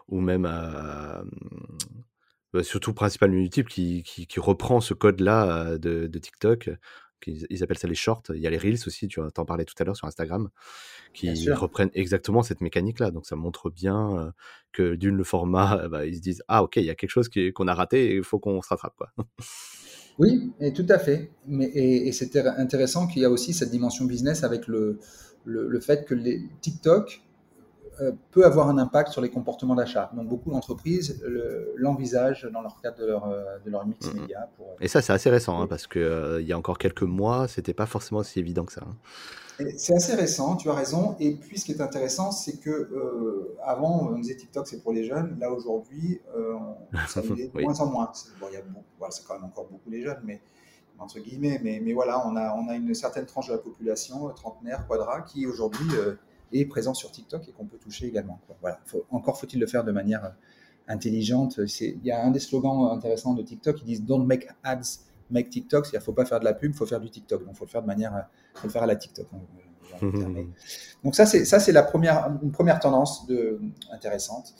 [0.08, 0.48] ou même
[2.62, 6.70] surtout principalement YouTube qui, qui, reprend ce code-là de, de, TikTok
[7.26, 8.22] ils appellent ça les shorts.
[8.34, 10.48] Il y a les reels aussi, tu en parlais tout à l'heure sur Instagram,
[11.12, 13.10] qui reprennent exactement cette mécanique-là.
[13.10, 14.30] Donc ça montre bien euh,
[14.72, 17.28] que d'une le format, bah, ils se disent ah ok, il y a quelque chose
[17.54, 19.12] qu'on a raté et il faut qu'on se rattrape quoi.
[20.18, 21.32] Oui, et tout à fait.
[21.44, 25.00] Mais, et, c'était intéressant qu'il y a aussi cette dimension business avec le,
[25.44, 27.24] le, le fait que les TikTok
[28.30, 30.10] peut avoir un impact sur les comportements d'achat.
[30.14, 31.22] Donc beaucoup d'entreprises
[31.76, 34.48] l'envisagent dans leur cadre de leur, euh, de leur mix mmh média.
[34.56, 34.66] Pour...
[34.80, 37.74] Et ça, c'est assez récent, hein, parce qu'il euh, y a encore quelques mois, c'était
[37.74, 38.82] pas forcément aussi évident que ça.
[38.86, 38.96] Hein.
[39.76, 41.14] C'est assez récent, tu as raison.
[41.20, 42.90] Et puis, ce qui est intéressant, c'est que
[43.62, 45.36] avant, on disait TikTok, c'est pour les jeunes.
[45.38, 46.20] Là, aujourd'hui,
[47.06, 48.10] ça l'est de moins en moins.
[48.40, 48.62] Bon, il y a
[48.98, 50.40] voilà, c'est quand même encore beaucoup les jeunes, mais
[50.98, 51.60] entre guillemets.
[51.62, 55.20] Mais, mais voilà, on a, on a une certaine tranche de la population, trentenaire, quadra,
[55.22, 55.86] qui aujourd'hui
[56.54, 58.40] est présent sur TikTok et qu'on peut toucher également.
[58.60, 58.80] Voilà.
[59.10, 60.30] encore faut-il le faire de manière euh,
[60.88, 61.58] intelligente.
[61.80, 65.50] Il y a un des slogans intéressants de TikTok qui disent Don't make ads, make
[65.50, 65.88] TikTok.
[65.92, 67.44] Il ne faut pas faire de la pub, il faut faire du TikTok.
[67.44, 68.20] Donc, il faut le faire de manière, euh,
[68.54, 69.26] faut le faire à la TikTok.
[71.04, 73.60] Donc, ça, c'est ça, c'est la première, une première tendance de,
[73.92, 74.54] intéressante.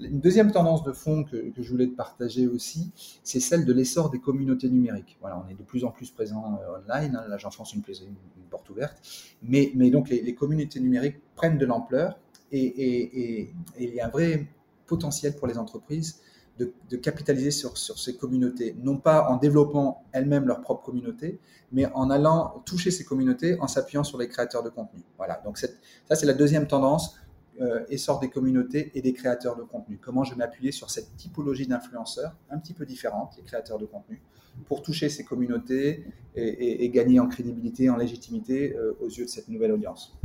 [0.00, 4.10] Une deuxième tendance de fond que, je voulais te partager aussi, c'est celle de l'essor
[4.10, 5.18] des communautés numériques.
[5.20, 7.16] Voilà, on est de plus en plus présent euh, online.
[7.16, 9.02] Hein, là, j'enfonce une, une, porte ouverte.
[9.42, 12.18] Mais, donc, les, communautés numériques prennent de l'ampleur
[12.52, 14.46] et, il y a un vrai
[14.86, 16.20] potentiel pour les entreprises
[16.58, 21.38] de, capitaliser sur, sur ces communautés, non pas en développant elles-mêmes leur propre communauté,
[21.70, 25.02] mais en allant toucher ces communautés en s'appuyant sur les créateurs de contenu.
[25.16, 25.68] Voilà, donc ça
[26.10, 27.16] c'est la deuxième tendance
[27.60, 29.98] euh, essor des communautés et des créateurs de contenu.
[30.00, 33.86] Comment je vais m'appuyer sur cette typologie d'influenceurs, un petit peu différente, les créateurs de
[33.86, 34.20] contenu,
[34.66, 39.48] pour toucher ces communautés et, gagner en crédibilité, en légitimité euh, aux yeux de cette
[39.48, 40.16] nouvelle audience.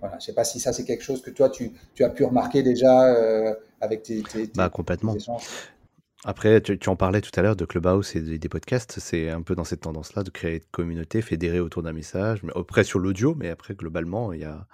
[0.00, 2.08] Voilà, je ne sais pas si ça c'est quelque chose que toi tu, tu as
[2.08, 5.16] pu remarquer déjà euh, avec tes, tes, bah, complètement.
[6.24, 8.98] Après, tu, en parlais tout à l'heure de Clubhouse et des, podcasts.
[9.00, 12.42] C'est un peu dans cette tendance-là de créer une communauté, fédérer autour d'un message.
[12.42, 14.66] Mais après, sur l'audio, mais après, globalement, il y a,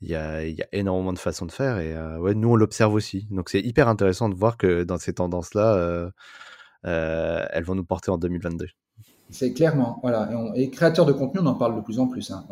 [0.00, 3.26] il y a, énormément de façons de faire et euh, ouais, nous on l'observe aussi.
[3.30, 6.10] Donc c'est hyper intéressant de voir que dans ces tendances-là, euh,
[6.86, 8.66] euh, elles vont nous porter en 2022.
[9.30, 10.30] C'est clairement, voilà.
[10.54, 12.30] Et, créateurs de contenu, on en parle de plus en plus.
[12.30, 12.46] Hein.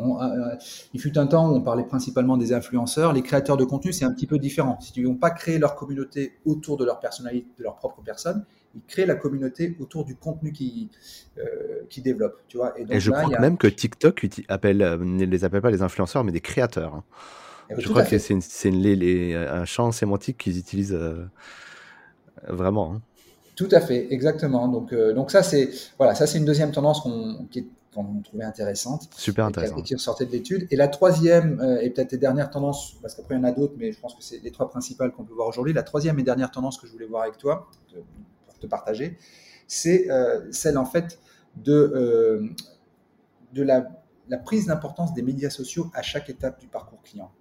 [0.93, 3.13] il fut un temps où on parlait principalement des influenceurs.
[3.13, 4.77] Les créateurs de contenu, c'est un petit peu différent.
[4.79, 8.45] Si ils n'ont pas créé leur communauté autour de leur personnalité, de leur propre personne,
[8.77, 10.89] ils créent la communauté autour du contenu qu'ils
[11.37, 12.41] euh, qui développent.
[12.47, 15.71] Tu vois et, donc, je crois même que TikTok appelle, euh, ne les appelle pas
[15.71, 16.93] les influenceurs, mais des créateurs.
[16.95, 17.03] Hein.
[17.69, 21.25] Eh ben, je crois que c'est un champ sémantique qu'ils utilisent euh,
[22.47, 22.93] vraiment.
[22.93, 23.01] Hein.
[23.55, 24.67] Tout à fait, exactement.
[24.67, 27.47] Donc, donc ça, c'est voilà, ça c'est une deuxième tendance qu'on
[27.93, 29.09] qu'on trouvait intéressante.
[29.17, 29.77] Super intéressant.
[29.77, 30.67] Et qui ressortait de l'étude.
[30.69, 33.73] Et la troisième, et peut-être les dernières tendances, parce qu'après il y en a d'autres,
[33.77, 35.73] mais je pense que c'est les trois principales qu'on peut voir aujourd'hui.
[35.73, 37.67] La troisième et dernière tendance que je voulais voir avec toi,
[38.57, 39.17] te partager,
[39.67, 41.19] c'est euh, celle en fait
[41.55, 42.47] de, euh,
[43.53, 43.87] de la,
[44.43, 47.31] prise d'importance des médias sociaux à chaque étape du parcours client.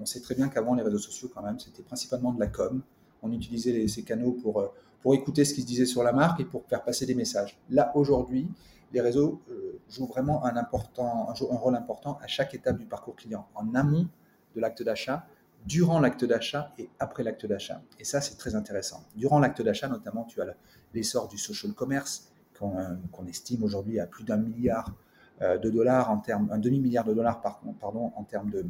[0.00, 2.82] On sait très bien qu'avant, les réseaux sociaux, quand même, c'était principalement de la com.
[3.22, 4.68] On utilisait ces canaux pour, euh,
[5.00, 7.58] pour écouter ce qui se disait sur la marque et pour faire passer des messages.
[7.70, 8.48] Là, aujourd'hui,
[8.92, 9.42] les réseaux
[9.88, 14.08] jouent vraiment un, important, un rôle important à chaque étape du parcours client, en amont
[14.54, 15.26] de l'acte d'achat,
[15.66, 17.82] durant l'acte d'achat et après l'acte d'achat.
[17.98, 19.04] Et ça, c'est très intéressant.
[19.16, 20.46] Durant l'acte d'achat, notamment, tu as
[20.94, 24.94] l'essor du social commerce, qu'on estime aujourd'hui à plus d'un milliard
[25.42, 28.64] euh, de dollars en termes, un demi-milliard de dollars pardon, en termes de,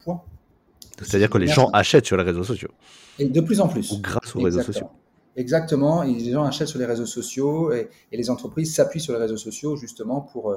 [0.00, 0.24] poids.
[1.02, 2.70] C'est-à-dire que les gens achètent sur les réseaux sociaux.
[3.18, 3.92] Et de plus en plus.
[3.92, 4.88] Ou grâce aux réseaux sociaux.
[5.36, 6.02] Exactement.
[6.02, 9.36] les gens achètent sur les réseaux sociaux et, et les entreprises s'appuient sur les réseaux
[9.36, 10.56] sociaux justement pour, euh,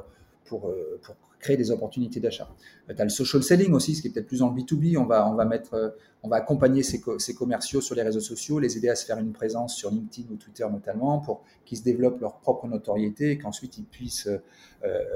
[0.50, 2.50] pour, euh, pour créer des opportunités d'achat.
[2.90, 4.98] Euh, tu as le social selling aussi, ce qui est peut-être plus en B2B.
[4.98, 5.90] On va, on va, mettre, euh,
[6.24, 9.20] on va accompagner ces, ces, commerciaux sur les réseaux sociaux, les aider à se faire
[9.20, 13.38] une présence sur LinkedIn ou Twitter notamment, pour qu'ils se développent leur propre notoriété et
[13.38, 14.30] qu'ensuite ils puissent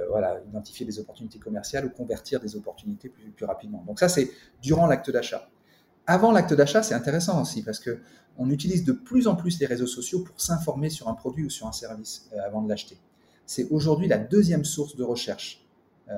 [0.09, 3.83] voilà, identifier des opportunités commerciales ou convertir des opportunités plus, plus rapidement.
[3.87, 4.29] Donc ça, c'est
[4.61, 5.49] durant l'acte d'achat.
[6.05, 7.99] Avant l'acte d'achat, c'est intéressant aussi parce que
[8.37, 11.49] on utilise de plus en plus les réseaux sociaux pour s'informer sur un produit ou
[11.49, 12.97] sur un service avant de l'acheter.
[13.53, 15.63] C'est aujourd'hui la deuxième source de recherche
[16.09, 16.17] euh,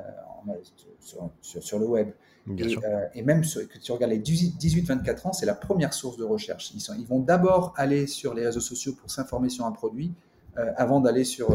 [1.01, 2.11] sur, sur, le web.
[2.57, 6.15] Et, euh, et, même sur, que tu regardes les 18-24 ans, c'est la première source
[6.15, 6.71] de recherche.
[6.73, 10.13] Ils, sont, ils vont d'abord aller sur les réseaux sociaux pour s'informer sur un produit
[10.57, 11.49] euh, avant d'aller sur,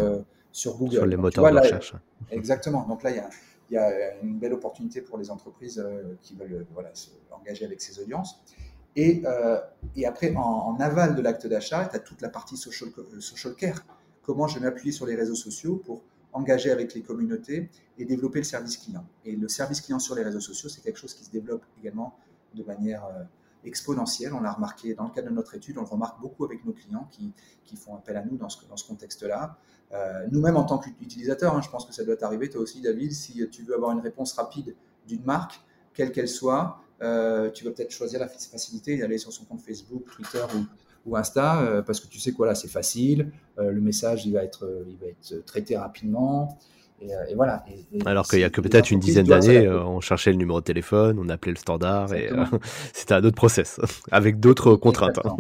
[0.53, 0.97] sur Google.
[0.97, 1.95] Sur les moteurs de recherche.
[2.31, 2.87] Exactement.
[2.87, 3.31] Donc là, il y, a,
[3.71, 5.83] il y, a, une belle opportunité pour les entreprises
[6.21, 8.43] qui veulent voilà, s'engager avec ces audiences.
[8.97, 9.23] Et,
[9.97, 13.55] et après, en, en, aval de l'acte d'achat, tu as toute la partie social, social
[13.55, 13.83] care.
[14.23, 16.03] Comment je vais m'appuyer sur les réseaux sociaux pour
[16.33, 19.05] engager avec les communautés et développer le service client.
[19.25, 22.17] Et le service client sur les réseaux sociaux, c'est quelque chose qui se développe également
[22.55, 23.23] de manière euh,
[23.65, 24.33] exponentielle.
[24.33, 26.73] On l'a remarqué dans le cadre de notre étude, on le remarque beaucoup avec nos
[26.73, 27.33] clients qui,
[27.65, 29.59] qui font appel à nous dans ce, dans ce contexte-là.
[29.93, 33.13] Euh, Nous-mêmes, en tant qu'utilisateurs, hein, je pense que ça doit t'arriver, toi aussi, David,
[33.13, 34.75] si tu veux avoir une réponse rapide
[35.07, 35.61] d'une marque,
[35.95, 40.05] quelle qu'elle soit, euh, tu vas peut-être choisir la facilité d'aller sur son compte Facebook,
[40.15, 40.65] Twitter ou,
[41.07, 44.35] ou Insta, euh, parce que tu sais quoi, là, c'est facile, euh, le message, il
[44.35, 46.59] va être, euh, il va être traité rapidement.
[47.03, 47.65] Et, voilà.
[48.05, 51.19] Alors qu'il y a que peut-être une dizaine d'années, on cherchait le numéro de téléphone,
[51.19, 52.29] on appelait le standard, et
[52.93, 55.19] c'était un autre process, avec d'autres contraintes.
[55.25, 55.37] Hein.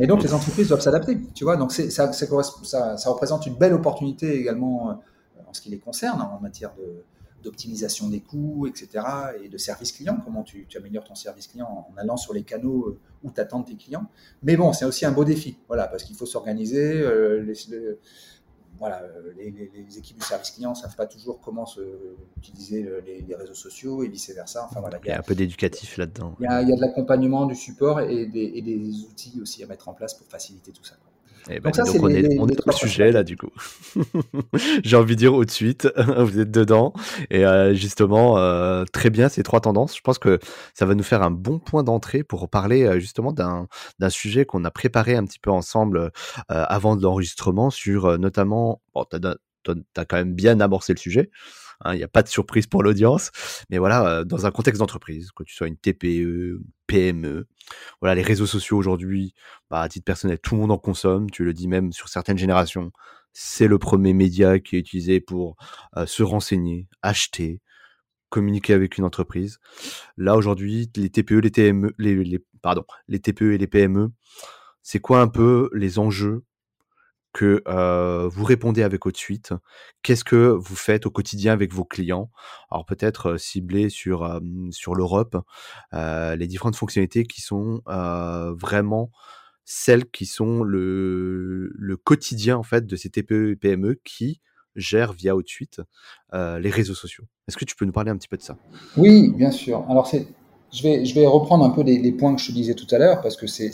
[0.00, 1.56] et donc les entreprises doivent s'adapter, tu vois.
[1.56, 5.02] Donc ça, ça, ça, représente une belle opportunité également
[5.44, 7.02] en ce qui les concerne en matière de,
[7.42, 9.04] d'optimisation des coûts, etc.
[9.42, 12.88] et de service client, comment tu, améliores ton service client en, allant sur les canaux
[12.88, 14.06] euh, où t'attendent tes clients.
[14.42, 17.00] Mais bon, c'est aussi un beau défi, voilà, parce qu'il faut s'organiser.
[17.00, 17.54] Euh, les,
[18.78, 21.80] voilà, euh, les, équipes du service client ne savent pas toujours comment se,
[22.36, 22.86] utiliser
[23.26, 24.66] les, réseaux sociaux et vice-versa.
[24.68, 26.34] Enfin, voilà, il y a un peu d'éducatif là-dedans.
[26.40, 29.88] Il y a, de l'accompagnement, du support et des, et des, outils aussi à mettre
[29.88, 30.96] en place pour faciliter tout ça.
[31.48, 33.50] Eh ben, donc, on, est, dans le sujet là du coup.
[34.84, 36.92] J'ai envie de dire au de suite, vous êtes dedans.
[37.30, 39.96] Et euh, justement, euh, très bien ces trois tendances.
[39.96, 40.38] Je pense que
[40.74, 43.68] ça va nous faire un bon point d'entrée pour parler euh, justement d'un
[44.10, 46.10] sujet qu'on a préparé un petit peu ensemble
[46.48, 49.16] avant de l'enregistrement sur notamment, bon, tu
[49.96, 51.30] as, quand même bien amorcé le sujet.
[51.80, 53.30] Hein, il n'y a pas de surprise pour l'audience.
[53.70, 57.46] Mais voilà, dans un contexte d'entreprise, que tu sois une TPE, une PME,
[58.00, 59.34] voilà, les réseaux sociaux aujourd'hui,
[59.70, 61.30] bah, à titre personnel, tout le monde en consomme.
[61.30, 62.92] Tu le dis même sur certaines générations.
[63.32, 65.56] C'est le premier média qui est utilisé pour
[66.06, 67.60] se renseigner, acheter,
[68.28, 69.58] communiquer avec une entreprise.
[70.16, 71.92] Là aujourd'hui, les TPE, les TME,
[72.62, 74.10] pardon, les TPE et les PME,
[74.82, 76.44] c'est quoi un peu les enjeux
[77.36, 77.62] que
[78.28, 79.52] vous répondez avec haute suite
[80.02, 82.30] Qu'est-ce que vous faites au quotidien avec vos clients?
[82.70, 85.36] Alors peut-être ciblé sur, sur l'Europe,
[85.92, 89.10] les différentes fonctionnalités qui sont vraiment
[89.68, 94.40] celles qui sont le, le, quotidien en fait de ces TPE et PME qui
[94.76, 95.82] gèrent via haute suite
[96.32, 97.24] les réseaux sociaux.
[97.48, 98.56] Est-ce que tu peux nous parler un petit peu de ça?
[98.96, 99.84] Oui, bien sûr.
[99.90, 100.26] Alors c'est
[100.76, 103.36] je vais, reprendre un peu les, points que je te disais tout à l'heure, parce
[103.36, 103.72] que c'est,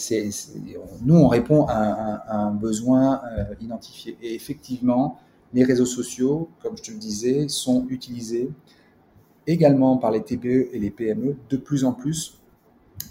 [1.05, 4.17] nous, on répond à, un, besoin euh, identifié.
[4.23, 5.19] Et effectivement,
[5.53, 8.51] les réseaux sociaux, comme je te le disais, sont utilisés
[9.47, 12.39] également par les TPE et les PME de plus en plus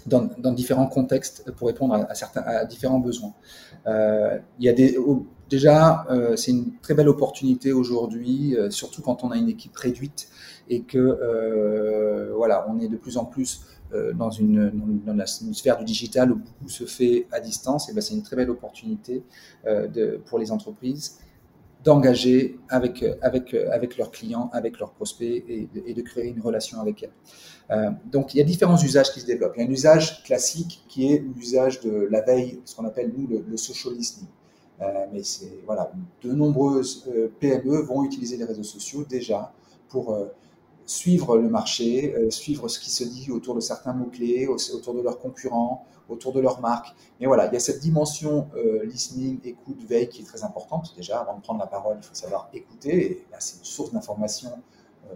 [0.06, 3.34] dans, différents contextes pour répondre à, certains, à différents besoins.
[3.86, 4.72] Euh, il y a
[5.50, 10.28] déjà, euh, c'est une très belle opportunité aujourd'hui, surtout quand on a une équipe réduite
[10.70, 13.66] et que voilà, on est de plus en plus
[14.14, 14.70] dans, une,
[15.04, 18.22] dans, la sphère du digital où beaucoup se fait à distance, et ben c'est une
[18.22, 19.22] très belle opportunité
[19.66, 21.18] euh, pour les entreprises
[21.84, 23.00] d'engager avec,
[23.98, 27.10] leurs clients, avec leurs prospects et de, créer une relation avec elles.
[27.72, 29.54] Euh, donc il y a différents usages qui se développent.
[29.56, 33.12] Il y a un usage classique qui est l'usage de la veille, ce qu'on appelle
[33.16, 34.28] nous le, social listening.
[34.80, 35.22] Euh, mais
[36.22, 39.52] de nombreuses PME vont utiliser les réseaux sociaux déjà
[39.88, 40.16] pour
[40.86, 45.02] suivre le marché, euh, suivre ce qui se dit autour de certains mots-clés, autour de
[45.02, 46.94] leurs concurrents, autour de leurs marques.
[47.20, 50.92] Mais voilà, il y a cette dimension euh, listening, écoute, veille qui est très importante.
[50.96, 53.12] Déjà, avant de prendre la parole, il faut savoir écouter.
[53.12, 54.50] Et là, c'est une source d'information.
[55.10, 55.14] Euh,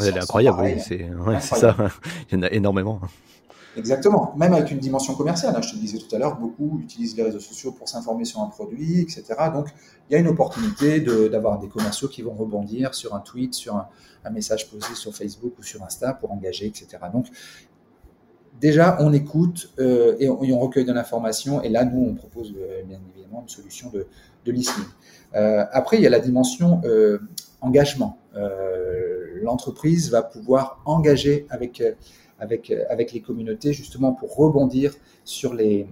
[0.00, 1.08] Elle est incroyable, oui, c'est
[1.40, 1.76] ça.
[2.30, 3.00] il y en a énormément.
[3.76, 4.34] Exactement.
[4.36, 5.54] Même avec une dimension commerciale.
[5.56, 8.24] Hein, je te le disais tout à l'heure, beaucoup utilisent les réseaux sociaux pour s'informer
[8.24, 9.24] sur un produit, etc.
[9.52, 9.68] Donc,
[10.08, 13.76] il y a une opportunité d'avoir des commerciaux qui vont rebondir sur un tweet, sur
[13.76, 13.88] un,
[14.30, 16.98] message posé sur Facebook ou sur Insta pour engager, etc.
[17.12, 17.26] Donc,
[18.60, 21.62] déjà, on écoute euh, et, on, recueille de l'information.
[21.62, 24.06] Et là, nous, on propose euh, bien évidemment une solution de,
[24.44, 24.86] de listening.
[25.34, 26.80] Euh, après, il y a la dimension
[27.60, 28.18] engagement.
[29.42, 31.82] L'entreprise va pouvoir engager avec
[32.40, 35.86] avec, euh, avec les communautés, justement pour rebondir sur les,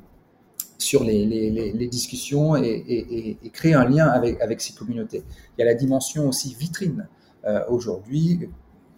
[1.91, 5.23] discussions et, créer un lien avec, avec ces communautés.
[5.57, 7.07] Il y a la dimension aussi vitrine.
[7.45, 8.49] Euh, aujourd'hui,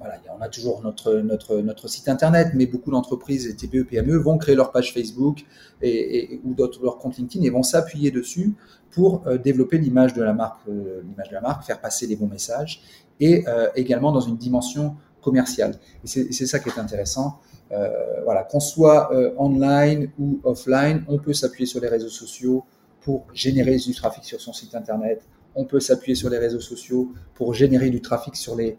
[0.00, 4.94] on a toujours notre, site internet, mais beaucoup d'entreprises, TPE, PME, vont créer leur page
[4.94, 5.44] Facebook
[5.82, 8.54] et, ou d'autres leur compte LinkedIn et vont s'appuyer dessus
[8.90, 12.28] pour euh, développer l'image de la marque, l'image de la marque, faire passer les bons
[12.28, 12.82] messages
[13.20, 13.44] et
[13.76, 15.74] également dans une dimension commercial.
[16.04, 17.38] Et c'est ça qui est intéressant.
[17.72, 22.64] Euh, voilà, qu'on soit euh, online ou offline, on peut s'appuyer sur les réseaux sociaux
[23.00, 25.22] pour générer du trafic sur son site internet.
[25.54, 28.78] On peut s'appuyer sur les réseaux sociaux pour générer du trafic sur les,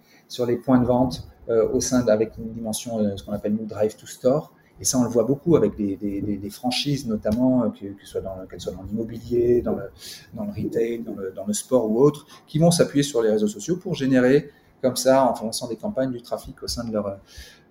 [0.64, 4.06] points de vente euh, au sein avec une dimension, ce qu'on appelle nous drive to
[4.06, 4.54] store.
[4.80, 8.74] Et ça, on le voit beaucoup avec des, franchises, notamment, que, que dans, qu'elles soient
[8.74, 9.92] dans l'immobilier, dans le,
[10.34, 11.04] retail,
[11.36, 14.50] dans le, sport ou autre, qui vont s'appuyer sur les réseaux sociaux pour générer
[14.82, 16.92] comme ça en faisant des campagnes du trafic au sein de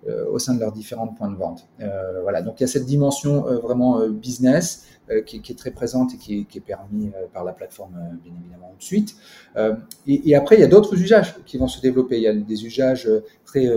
[0.07, 1.67] euh, au sein de leurs différents points de vente.
[1.79, 4.85] Euh, voilà, donc il y a cette dimension euh, vraiment business
[5.25, 7.93] qui, est très présente et qui est, permis par la plateforme
[8.23, 9.15] bien évidemment de suite.
[10.07, 12.17] Et, après il y a d'autres usages qui vont se développer.
[12.17, 13.09] Il y a des usages
[13.45, 13.67] très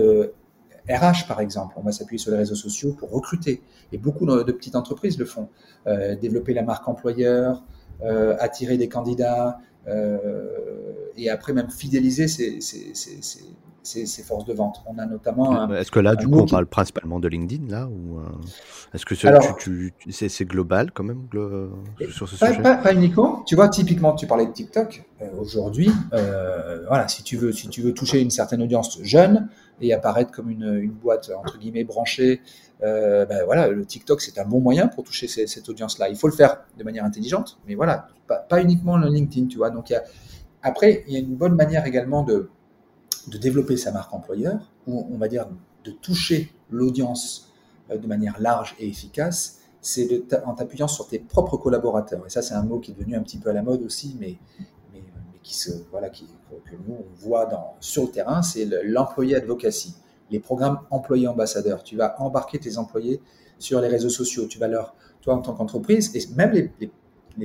[0.89, 3.61] RH, par exemple, on va s'appuyer sur les réseaux sociaux pour recruter.
[3.91, 5.49] Et beaucoup de, petites entreprises le font.
[5.87, 7.63] Euh, développer la marque employeur,
[8.03, 12.59] euh, attirer des candidats, euh, et après même fidéliser ces,
[13.85, 14.81] ces, forces de vente.
[14.85, 15.71] On a notamment.
[15.73, 18.23] Est-ce que là, du coup, on parle principalement de LinkedIn là ou euh,
[18.93, 21.27] est-ce que c'est global quand même
[22.11, 22.61] sur ce sujet?
[22.61, 23.43] pas, uniquement.
[23.45, 25.03] Tu vois, typiquement, tu parlais de TikTok.
[25.21, 29.49] Euh, aujourd'hui, voilà, si tu veux, si tu veux toucher une certaine audience jeune
[29.81, 32.41] et apparaître comme une, une boîte entre guillemets branchée,
[32.81, 36.09] ben voilà, le TikTok c'est un bon moyen pour toucher cette audience-là.
[36.09, 39.57] Il faut le faire de manière intelligente, mais voilà, pas, pas uniquement le LinkedIn, tu
[39.57, 39.69] vois.
[39.69, 40.03] Donc il y a
[40.65, 42.49] après, il y a une bonne manière également de,
[43.27, 45.47] de développer sa marque employeur, ou on va dire
[45.83, 47.51] de toucher l'audience
[47.91, 52.25] euh, de manière large et efficace, c'est en t'appuyant sur tes propres collaborateurs.
[52.25, 54.17] Et ça, c'est un mot qui est devenu un petit peu à la mode aussi,
[54.19, 54.37] mais,
[54.91, 55.01] mais,
[55.43, 56.25] qui se, voilà, qui,
[56.65, 59.93] que nous, on voit dans, sur le terrain, c'est l'employé advocacy,
[60.31, 61.83] les programmes employés ambassadeurs.
[61.83, 63.21] Tu vas embarquer tes employés
[63.59, 64.47] sur les réseaux sociaux.
[64.47, 66.91] Tu vas leur, toi, en tant qu'entreprise, et même les, les,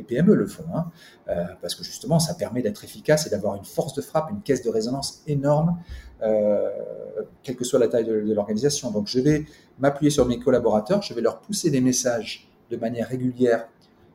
[0.02, 0.90] PME le font, hein,
[1.28, 4.42] euh, parce que justement, ça permet d'être efficace et d'avoir une force de frappe, une
[4.42, 5.78] caisse de résonance énorme,
[6.22, 6.68] euh,
[7.42, 8.90] quelle que soit la taille de, l'organisation.
[8.90, 9.44] Donc, je vais
[9.78, 13.68] m'appuyer sur mes collaborateurs, je vais leur pousser des messages de manière régulière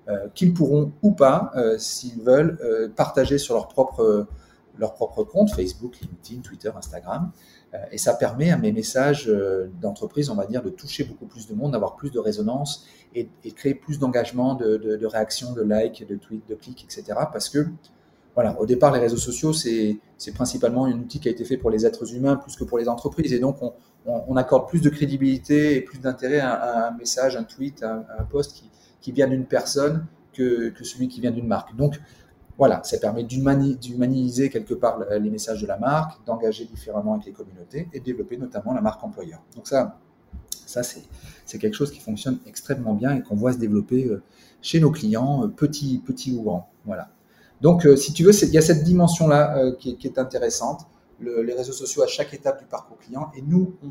[0.08, 2.58] euh, qu'ils pourront ou pas, s'ils veulent,
[2.96, 7.32] partager sur leur propre compte, Facebook, LinkedIn, Twitter, Instagram.
[7.91, 9.30] Et ça permet à mes messages
[9.82, 13.28] d'entreprise, on va dire, de toucher beaucoup plus de monde, d'avoir plus de résonance et,
[13.43, 17.19] et créer plus d'engagement, de, réactions, de likes, de tweets, de clics, etc.
[17.32, 17.67] Parce que
[18.36, 19.97] voilà, au départ, les réseaux sociaux, c'est
[20.34, 22.89] principalement un outil qui a été fait pour les êtres humains plus que pour les
[22.89, 23.32] entreprises.
[23.32, 23.58] Et donc,
[24.06, 28.23] on, accorde plus de crédibilité et plus d'intérêt à, un message, un tweet, à, un
[28.25, 31.75] post qui, qui vient d'une personne que, que, celui qui vient d'une marque.
[31.78, 31.97] Donc,
[32.58, 37.34] voilà, ça permet d'humaniser quelque part les messages de la marque, d'engager différemment avec les
[37.34, 39.41] communautés et de développer notamment la marque employeur.
[39.56, 39.98] Donc ça,
[41.46, 44.24] c'est quelque chose qui fonctionne extrêmement bien et qu'on voit se développer euh,
[44.62, 46.70] chez nos clients, euh, petits, petits ou grands.
[46.86, 47.10] Voilà.
[47.62, 50.88] Donc, euh, si tu veux, il y a cette dimension-là qui, est intéressante
[51.22, 53.88] les réseaux sociaux à chaque étape du parcours client et nous, on,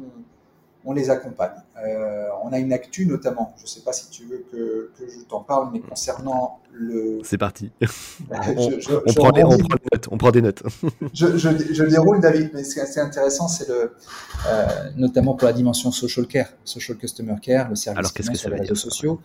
[0.93, 1.53] les accompagne.
[1.83, 5.25] Euh, on a une actu notamment, je ne sais pas si tu veux que, je
[5.25, 7.21] t'en parle, mais concernant le...
[7.25, 7.71] C'est parti.
[8.31, 10.63] on, prend des, notes, on, prend des, notes,
[11.15, 13.93] je, déroule, David, mais ce qui est assez intéressant, c'est le,
[14.47, 14.67] euh,
[14.97, 18.75] notamment pour la dimension social care, social customer care, le service client sur les réseaux
[18.75, 19.21] sociaux.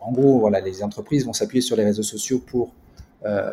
[0.00, 2.72] En gros, voilà, les entreprises vont s'appuyer sur les réseaux sociaux pour,
[3.24, 3.50] euh,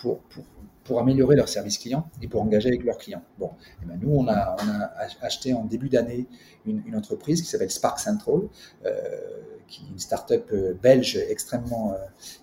[0.00, 0.44] pour, pour
[0.84, 3.22] pour améliorer leur service client et pour engager avec leurs clients.
[3.38, 3.50] Bon,
[3.82, 4.56] eh ben nous, on a,
[5.20, 6.26] acheté en début d'année
[6.66, 8.40] une, entreprise qui s'appelle Spark Central,
[8.84, 8.90] euh,
[9.68, 11.96] qui est une start-up euh, belge extrêmement euh,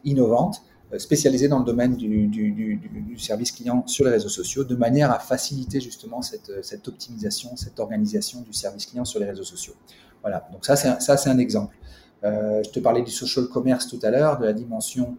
[0.04, 0.63] innovante,
[0.97, 5.80] spécialisée dans le domaine du, service client sur les réseaux sociaux, de manière à faciliter
[5.80, 9.75] justement cette, optimisation, cette organisation du service client sur les réseaux sociaux.
[10.21, 11.75] Voilà, donc ça, c'est un, exemple.
[12.23, 15.15] Je te parlais du social commerce tout à l'heure, de la dimension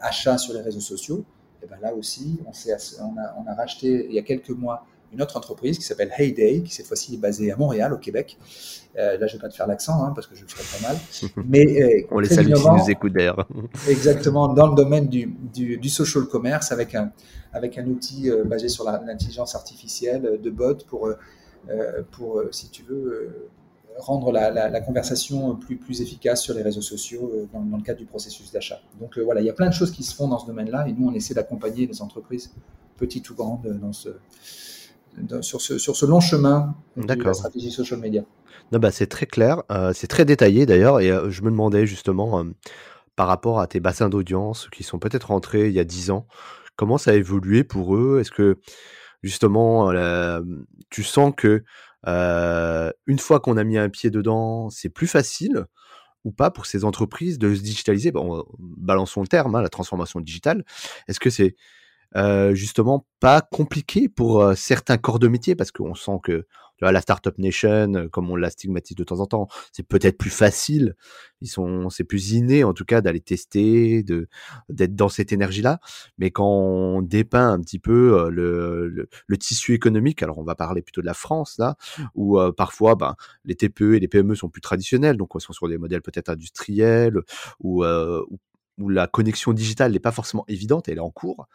[0.00, 1.26] achat sur les réseaux sociaux.
[1.62, 4.84] Et ben là aussi, on, on, a, on, a, racheté il y a quelques mois
[5.12, 8.38] une autre entreprise qui s'appelle Heyday, qui cette fois-ci est basée à Montréal, au Québec.
[8.96, 10.64] Euh, là, je ne vais pas te faire l'accent, hein, parce que je le ferai
[10.78, 10.96] pas mal.
[11.48, 13.46] Mais, euh, on les salue si nous écoutent d'ailleurs.
[13.88, 17.12] exactement, dans le domaine du, du, du, social commerce, avec un,
[17.52, 22.82] avec un outil euh, basé sur l'intelligence artificielle de bot pour, euh, pour si tu
[22.82, 23.50] veux,
[23.98, 28.06] rendre la, conversation plus, plus efficace sur les réseaux sociaux euh, dans, le cadre du
[28.06, 28.80] processus d'achat.
[29.00, 30.86] Donc euh, voilà, il y a plein de choses qui se font dans ce domaine-là
[30.88, 32.52] et nous, on essaie d'accompagner les entreprises,
[32.96, 34.10] petites ou grandes, dans ce,
[35.40, 38.22] sur, ce, sur ce long chemin de la stratégie social media.
[38.70, 42.44] Non, bah, c'est très clair, euh, c'est très détaillé d'ailleurs, et je me demandais justement,
[43.16, 46.26] par rapport à tes bassins d'audience qui sont peut-être rentrés il y a 10 ans,
[46.76, 48.18] comment ça a évolué pour eux?
[48.20, 48.58] Est-ce que
[49.22, 49.92] justement,
[50.90, 51.64] tu sens que
[52.04, 55.66] une fois qu'on a mis un pied dedans, c'est plus facile
[56.24, 58.12] ou pas pour ces entreprises de se digitaliser?
[58.12, 60.64] Bon, Balançons le terme, hein, la transformation digitale.
[61.08, 61.56] Est-ce que c'est
[62.54, 65.56] justement pas compliqué pour certains corps de métier?
[65.56, 66.46] Parce qu'on sent que
[66.90, 70.30] la startup nation, euh, comme on la stigmatise de temps en temps, c'est peut-être plus
[70.30, 70.96] facile.
[71.40, 74.28] Ils sont, c'est plus inné en tout cas d'aller tester, de
[74.68, 75.78] d'être dans cette énergie-là.
[76.18, 80.54] Mais quand on dépeint un petit peu euh, le, le, tissu économique, alors on va
[80.54, 81.76] parler plutôt de la France là,
[82.14, 83.14] où euh, parfois ben,
[83.44, 86.28] les TPE et les PME sont plus traditionnels, donc on sont sur des modèles peut-être
[86.30, 87.18] industriels
[87.60, 88.38] ou, ou
[88.78, 91.46] où la connexion digitale n'est pas forcément évidente, elle est en cours.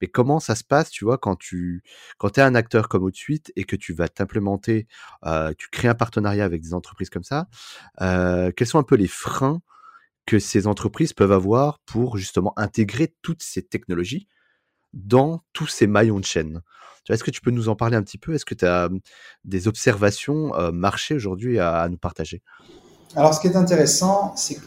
[0.00, 1.82] Mais comment ça se passe, tu vois, quand tu
[2.18, 4.86] quand es un acteur comme Outsuite et que tu vas t'implémenter,
[5.24, 7.48] euh, tu crées un partenariat avec des entreprises comme ça,
[8.00, 9.60] euh, quels sont un peu les freins
[10.26, 14.28] que ces entreprises peuvent avoir pour justement intégrer toutes ces technologies
[14.92, 16.62] dans tous ces maillons de chaîne?
[17.08, 18.34] Est-ce que tu peux nous en parler un petit peu?
[18.34, 18.88] Est-ce que tu as
[19.44, 22.42] des observations euh, marché aujourd'hui à nous partager?
[23.14, 24.66] Alors, ce qui est intéressant, c'est que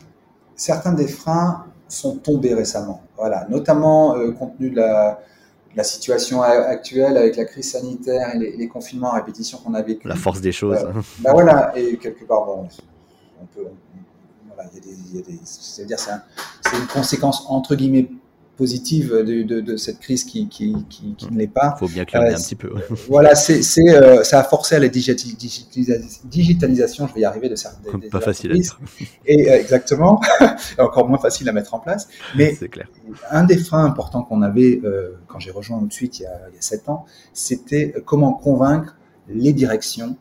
[0.56, 3.02] certains des freins sont tombés récemment.
[3.18, 5.20] Voilà, notamment euh, compte tenu de la,
[5.76, 10.08] la, situation actuelle avec la crise sanitaire et les, confinements à répétition qu'on a vécu.
[10.08, 10.78] La force des choses.
[10.78, 12.68] Euh, bah voilà, et quelque part, bon,
[13.42, 13.68] on peut,
[14.54, 18.10] voilà, il y a des, c'est-à-dire c'est une conséquence entre guillemets
[18.60, 21.76] positive de, de, cette crise qui, qui, qui, qui ne l'est pas.
[21.78, 22.74] Il faut bien clarifier euh, un petit peu.
[23.08, 28.02] voilà, c'est, euh, ça a forcé à la digitalisation, je vais y arriver, de certaines
[28.02, 28.78] des, Pas facile à dire.
[29.26, 30.20] Et, euh, exactement,
[30.78, 32.10] encore moins facile à mettre en place.
[32.36, 32.90] Mais clair.
[33.32, 34.82] un des freins importants qu'on avait
[35.28, 37.96] quand j'ai rejoint tout de suite il y a, il y a 7 ans, c'était
[38.06, 38.98] comment convaincre
[39.30, 40.18] les directions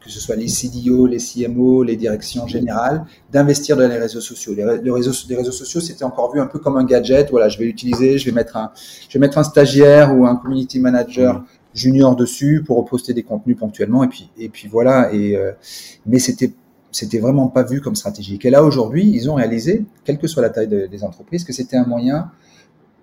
[0.00, 4.54] que ce soit les CDO, les CMO, les directions générales, d'investir dans les réseaux sociaux.
[4.54, 7.30] Les, réseaux, les réseaux sociaux, c'était encore vu un peu comme un gadget.
[7.30, 8.72] Voilà, je vais l'utiliser, je vais mettre un,
[9.08, 11.44] je vais mettre un stagiaire ou un community manager
[11.74, 15.12] junior dessus pour reposter des contenus ponctuellement et puis et puis voilà.
[15.12, 15.52] Et euh,
[16.06, 16.52] mais c'était
[16.92, 18.44] c'était vraiment pas vu comme stratégique.
[18.44, 21.76] Et là aujourd'hui, ils ont réalisé, quelle que soit la taille des entreprises, que c'était
[21.76, 22.30] un moyen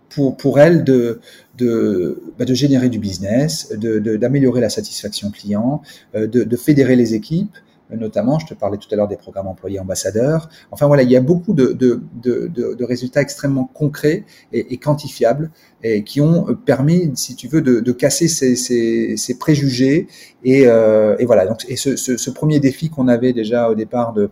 [0.10, 1.20] pour, pour elles de,
[1.58, 5.82] de, bah de générer du business, d'améliorer de, la satisfaction client,
[6.16, 7.56] euh, de, de fédérer les équipes,
[7.96, 10.50] notamment, je te parlais tout à l'heure des programmes employés ambassadeurs.
[10.72, 14.78] Enfin voilà, il y a beaucoup de, de, de, de résultats extrêmement concrets et, et,
[14.78, 15.52] quantifiables
[15.84, 20.08] et qui ont permis, si tu veux, de, casser ces, ces, ces, préjugés.
[20.44, 23.76] Et, euh, et, voilà, donc, et ce, ce, ce premier défi qu'on avait déjà au
[23.76, 24.30] départ de,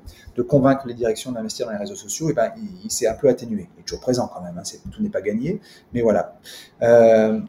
[0.48, 2.52] convaincre les directions d'investir dans les réseaux sociaux, et eh ben,
[2.84, 3.70] il, s'est un peu atténué.
[3.78, 5.62] Il est toujours présent quand même, hein, tout n'est pas gagné,
[5.94, 6.38] mais voilà.
[6.82, 7.40] Euh,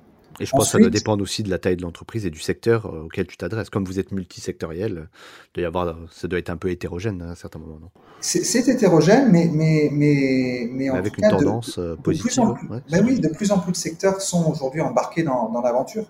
[0.41, 2.41] et je pense que ça doit dépendre aussi de la taille de l'entreprise et du
[2.41, 3.71] secteur euh, auquel tu t'adresses.
[3.71, 5.09] Comme vous êtes multisectoriel,
[5.55, 7.91] doit y avoir, ça doit être un peu hétérogène à un certain moment, non?
[8.21, 12.43] C'est hétérogène, mais, mais, mais, mais, en avec une tendance euh, positive.
[12.91, 16.07] ben oui, de plus en plus de secteurs sont aujourd'hui embarqués dans, dans l'aventure.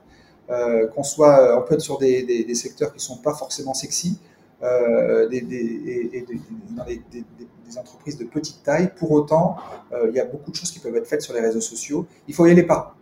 [0.48, 3.74] Euh, qu'on soit, on peut être sur des, des, des secteurs qui sont pas forcément
[3.74, 4.20] sexy,
[4.62, 6.24] euh, des, et,
[6.70, 8.90] dans des, des, entreprises de petite taille.
[8.96, 9.56] Pour autant,
[9.92, 12.06] euh, il y a beaucoup de choses qui peuvent être faites sur les réseaux sociaux.
[12.28, 12.96] Il faut y aller par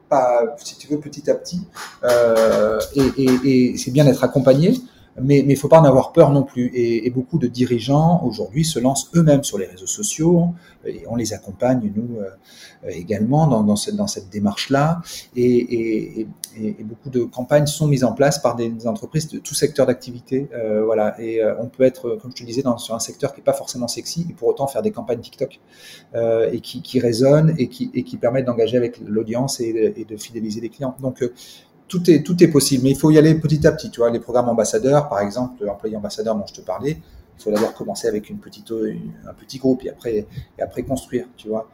[0.59, 1.61] si tu veux, petit à petit.
[2.05, 4.81] Euh, et, c'est bien d'être accompagné,
[5.21, 6.71] mais il faut pas en avoir peur non plus.
[6.75, 10.49] Et, beaucoup de dirigeants aujourd'hui se lancent eux-mêmes sur les réseaux sociaux,
[10.85, 12.29] et on les accompagne, nous euh,
[12.89, 15.01] également, dans, dans cette, dans cette démarche-là.
[15.37, 16.27] Et,
[16.81, 20.49] beaucoup de campagnes sont mises en place par des, entreprises de tout secteur d'activité.
[20.55, 21.21] Euh, voilà.
[21.21, 23.45] Et euh, on peut être, comme je te disais, dans, sur un secteur qui n'est
[23.45, 25.61] pas forcément sexy, et pour autant faire des campagnes TikTok
[26.53, 30.17] et qui, qui résonnent et qui, et qui permettent d'engager avec l'audience et, et, de
[30.17, 30.97] fidéliser les clients.
[31.01, 31.23] Donc,
[31.89, 33.91] tout est, tout est possible, mais il faut y aller petit à petit.
[33.91, 36.99] Tu vois, les programmes ambassadeurs, par exemple, l'employé ambassadeur dont je te parlais,
[37.39, 40.27] il faut d'abord commencer avec une petite, un petit groupe et après,
[40.61, 41.69] après construire, tu vois.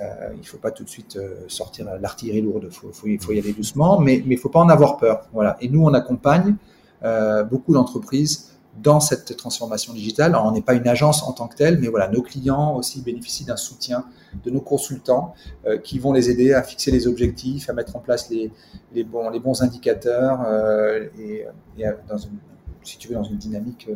[0.00, 3.32] Euh, il faut pas tout de suite euh, sortir l'artillerie lourde, il faut, faut, faut,
[3.32, 5.28] y aller doucement, mais il ne faut pas en avoir peur.
[5.32, 5.56] Voilà.
[5.60, 6.56] Et nous, on accompagne
[7.04, 10.32] euh, beaucoup d'entreprises dans cette transformation digitale.
[10.32, 13.02] Alors, on n'est pas une agence en tant que telle, mais voilà, nos clients aussi
[13.02, 14.04] bénéficient d'un soutien
[14.44, 15.34] de nos consultants
[15.66, 18.50] euh, qui vont les aider à fixer les objectifs, à mettre en place les,
[18.92, 21.46] les, bons, les bons indicateurs euh, et,
[21.78, 22.38] et dans une,
[22.82, 23.88] si tu veux, dans une dynamique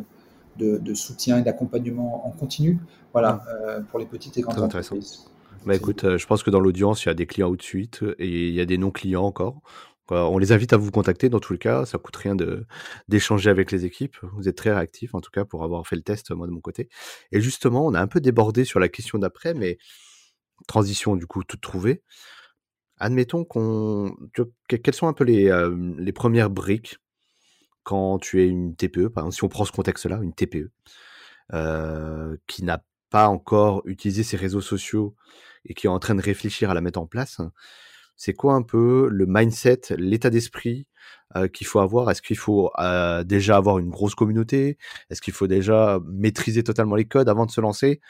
[0.57, 2.79] de, de soutien et d'accompagnement en continu.
[3.11, 5.25] Voilà, euh, pour les petites et grandes entreprises.
[5.65, 8.47] Bah écoute, je pense que dans l'audience, il y a des clients de suite et
[8.47, 9.59] il y a des non-clients encore.
[10.11, 11.85] On les invite à vous contacter dans tous les cas.
[11.85, 12.35] Ça coûte rien
[13.07, 14.17] d'échanger avec les équipes.
[14.33, 16.61] Vous êtes très réactifs en tout cas pour avoir fait le test moi de mon
[16.61, 16.89] côté.
[17.31, 19.77] Et justement, on a un peu débordé sur la question d'après, mais
[20.67, 22.01] transition du coup toute trouvée.
[22.97, 24.13] Admettons qu'on,
[24.67, 26.97] quelles sont un peu les, euh, les premières briques
[27.83, 30.69] quand tu es une TPE, si on prend ce contexte-là, une TPE,
[31.53, 35.15] euh, qui n'a pas encore utilisé ses réseaux sociaux
[35.65, 37.41] et qui est en train de réfléchir à la mettre en place,
[38.19, 40.85] c'est quoi un peu le mindset, l'état d'esprit
[41.37, 42.11] euh, qu'il faut avoir?
[42.11, 44.77] Est-ce qu'il faut euh, déjà avoir une grosse communauté?
[45.09, 48.01] Est-ce qu'il faut déjà maîtriser totalement les codes avant de se lancer?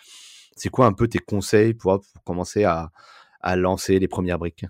[0.55, 2.89] C'est quoi un peu tes conseils pour, commencer à,
[3.55, 4.66] lancer les premières briques?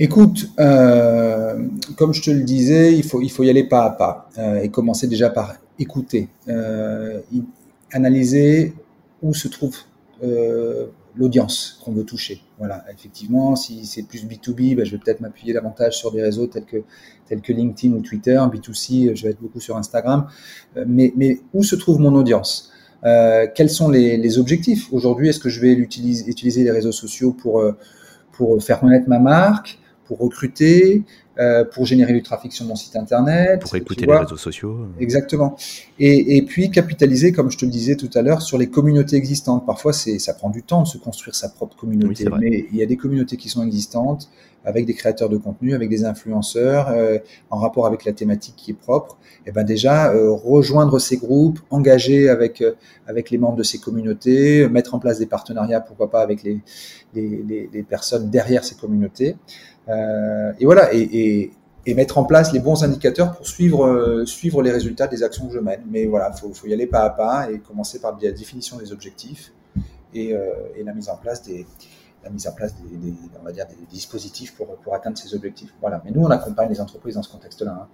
[0.00, 1.64] Écoute, euh,
[1.96, 4.30] comme je te le disais, il faut, il faut y aller pas à pas
[4.62, 6.28] et commencer déjà par écouter,
[7.92, 8.74] analyser
[9.22, 9.76] où se trouve
[11.18, 12.40] l'audience qu'on veut toucher.
[12.58, 16.46] Voilà, effectivement, si c'est plus B2B, ben, je vais peut-être m'appuyer davantage sur des réseaux
[16.46, 16.78] tels que,
[17.26, 18.36] tels que LinkedIn ou Twitter.
[18.36, 20.28] B2C, je vais être beaucoup sur Instagram.
[20.76, 22.70] Euh, mais, mais où se trouve mon audience?
[23.04, 24.92] Euh, Quels sont les, les objectifs?
[24.92, 27.72] Aujourd'hui, est-ce que je vais utiliser, utiliser les réseaux sociaux pour, euh,
[28.32, 31.04] pour faire connaître ma marque, pour recruter,
[31.38, 33.60] euh, pour générer du trafic sur mon site internet.
[33.62, 34.86] Pour écouter les réseaux sociaux.
[34.98, 35.56] Exactement.
[35.98, 39.16] Et, et, puis capitaliser, comme je te le disais tout à l'heure, sur les communautés
[39.16, 39.64] existantes.
[39.66, 42.82] Parfois, c'est, ça prend du temps de se construire sa propre communauté, mais il y
[42.82, 44.28] a des communautés qui sont existantes
[44.64, 47.18] avec des créateurs de contenu, avec des influenceurs, euh,
[47.50, 49.16] en rapport avec la thématique qui est propre.
[49.46, 52.72] Et ben déjà euh, rejoindre ces groupes, engager avec euh,
[53.06, 56.60] avec les membres de ces communautés, mettre en place des partenariats, pourquoi pas avec les
[57.14, 59.36] les, les, les personnes derrière ces communautés.
[59.88, 61.50] Euh, et voilà, et,
[61.86, 65.46] et, mettre en place les bons indicateurs pour suivre, euh, suivre les résultats des actions
[65.46, 65.82] que je mène.
[65.90, 68.92] Mais voilà, il faut, y aller pas à pas et commencer par la définition des
[68.92, 69.52] objectifs
[70.12, 70.50] et, euh,
[70.84, 71.66] la mise en place des,
[72.22, 75.72] la mise en place des, on va dire des, dispositifs pour, pour atteindre ces objectifs.
[75.80, 76.02] Voilà.
[76.04, 77.72] Mais nous, on accompagne les entreprises dans ce contexte-là.
[77.72, 77.88] Hein.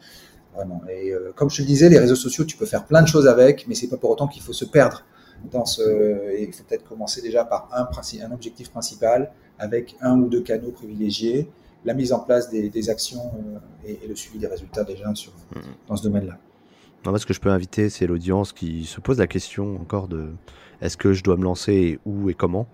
[0.57, 0.83] Vraiment.
[0.89, 3.27] Et comme je te le disais, les réseaux sociaux, tu peux faire plein de choses
[3.27, 5.05] avec, mais c'est pas pour autant qu'il faut se perdre
[5.51, 6.41] dans ce.
[6.41, 7.89] Il faut peut-être commencer déjà par un,
[8.25, 11.51] un objectif principal avec un ou deux canaux privilégiés
[11.85, 13.33] la mise en place des, actions
[13.85, 15.61] euh, et, le suivi des résultats déjà sur, mmh.
[15.89, 16.39] dans ce domaine-là.
[17.05, 20.31] Moi, ce que je peux inviter, c'est l'audience qui se pose la question encore de
[20.81, 22.67] est-ce que je dois me lancer et où et comment?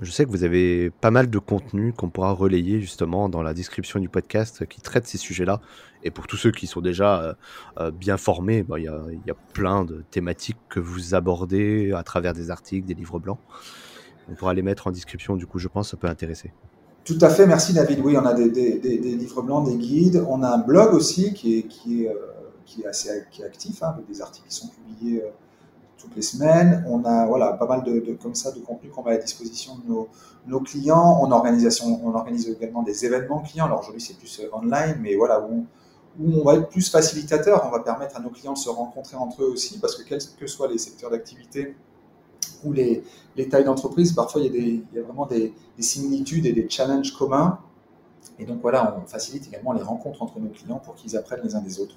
[0.00, 3.54] Je sais que vous avez pas mal de contenu qu'on pourra relayer justement dans la
[3.54, 5.60] description du podcast qui traite ces sujets-là.
[6.02, 7.34] Et pour tous ceux qui sont déjà euh,
[7.78, 12.32] euh, bien formés, bah, il y, a, plein de thématiques que vous abordez à travers
[12.32, 13.38] des articles, des livres blancs.
[14.28, 16.52] On pourra les mettre en description, du coup, je pense que ça peut intéresser.
[17.04, 18.00] Tout à fait, merci David.
[18.02, 20.24] Oui, on a des, livres blancs, des guides.
[20.28, 23.10] On a un blog aussi qui est, euh, assez
[23.44, 25.22] actif, hein, avec des articles qui sont publiés
[26.04, 26.84] toutes les semaines.
[26.88, 30.06] On a voilà, pas mal de, comme ça de contenu qu'on met à disposition de
[30.46, 31.18] nos, clients.
[31.22, 33.66] On, on organise également des événements clients.
[33.66, 35.66] Alors aujourd'hui, c'est plus euh, online, mais voilà, où,
[36.20, 37.64] où, on va être plus facilitateur.
[37.66, 40.20] On va permettre à nos clients de se rencontrer entre eux aussi, parce que quels
[40.38, 41.74] que soient les secteurs d'activité
[42.72, 43.02] les,
[43.36, 47.58] les tailles d'entreprise, parfois il y, a vraiment des, des, similitudes et des challenges communs.
[48.38, 51.54] Et donc voilà, on facilite également les rencontres entre nos clients pour qu'ils apprennent les
[51.54, 51.96] uns des autres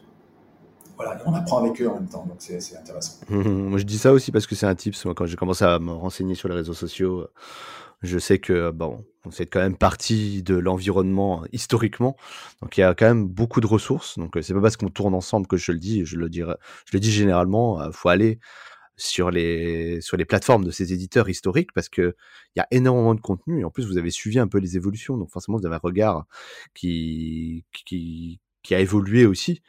[0.97, 3.20] voilà, on apprend avec eux en même temps, donc c'est intéressant.
[3.30, 5.05] Moi, je dis ça aussi parce que c'est un tips.
[5.15, 7.28] Quand j'ai commencé à me renseigner sur les réseaux sociaux,
[8.01, 12.15] je sais que bon, c'est quand même partie de l'environnement historiquement,
[12.61, 14.18] donc il y a quand même beaucoup de ressources.
[14.18, 16.03] Donc c'est pas parce qu'on tourne ensemble que je le dis.
[16.03, 17.84] Je le dirais, je le dis généralement.
[17.86, 18.39] Il faut aller
[18.98, 22.16] sur les sur les plateformes de ces éditeurs historiques parce que
[22.56, 24.76] il y a énormément de contenu et en plus vous avez suivi un peu les
[24.76, 26.26] évolutions donc forcément vous avez un regard
[26.74, 29.62] qui qui qui a évolué aussi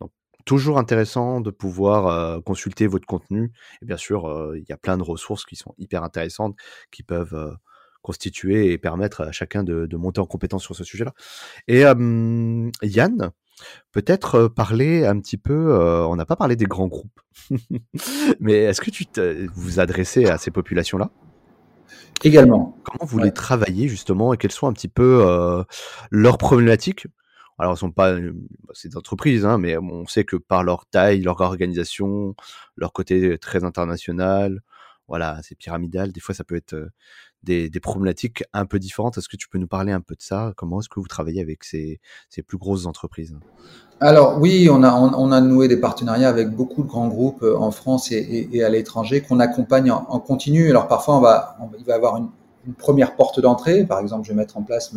[0.00, 0.12] donc
[0.46, 3.52] toujours intéressant de pouvoir euh, consulter votre contenu.
[3.82, 6.56] Et bien sûr, euh, il y a plein de ressources qui sont hyper intéressantes,
[6.90, 7.52] qui peuvent euh,
[8.00, 11.12] constituer et permettre à chacun de, monter en compétence sur ce sujet-là.
[11.66, 13.32] Et Yann,
[13.92, 15.76] peut-être parler un petit peu,
[16.06, 17.20] on n'a pas parlé des grands groupes,
[18.40, 19.06] mais est-ce que tu
[19.54, 21.10] vous adressez à ces populations-là?
[22.24, 22.78] Également.
[22.84, 25.64] Comment vous les travaillez justement et quelles sont un petit peu
[26.10, 27.06] leurs problématiques?
[27.58, 31.22] Alors, elles sont pas, bah, des entreprises, hein, mais on sait que par leur taille,
[31.22, 32.34] leur organisation,
[32.76, 34.60] leur côté très international,
[35.08, 36.12] voilà, c'est pyramidal.
[36.12, 36.90] Des fois, ça peut être
[37.46, 39.18] des, problématiques un peu différentes.
[39.18, 40.52] Est-ce que tu peux nous parler un peu de ça?
[40.56, 42.00] Comment est-ce que vous travaillez avec ces,
[42.46, 43.36] plus grosses entreprises?
[44.00, 48.12] Alors oui, on a, noué des partenariats avec beaucoup de grands groupes euh, en France
[48.12, 50.68] et, à l'étranger qu'on accompagne en, continu.
[50.68, 52.28] Alors parfois, va, il va avoir une,
[52.78, 53.84] première porte d'entrée.
[53.84, 54.92] Par exemple, je vais mettre en place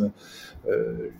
[0.68, 1.10] euh,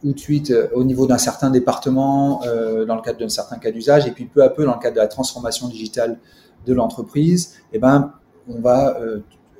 [0.00, 2.40] tout de suite euh, au niveau d'un certain département,
[2.86, 4.96] dans le cadre d'un certain cas d'usage, et puis peu à peu dans le cadre
[4.96, 6.18] de la transformation digitale
[6.66, 8.14] de l'entreprise, eh ben,
[8.48, 8.96] on va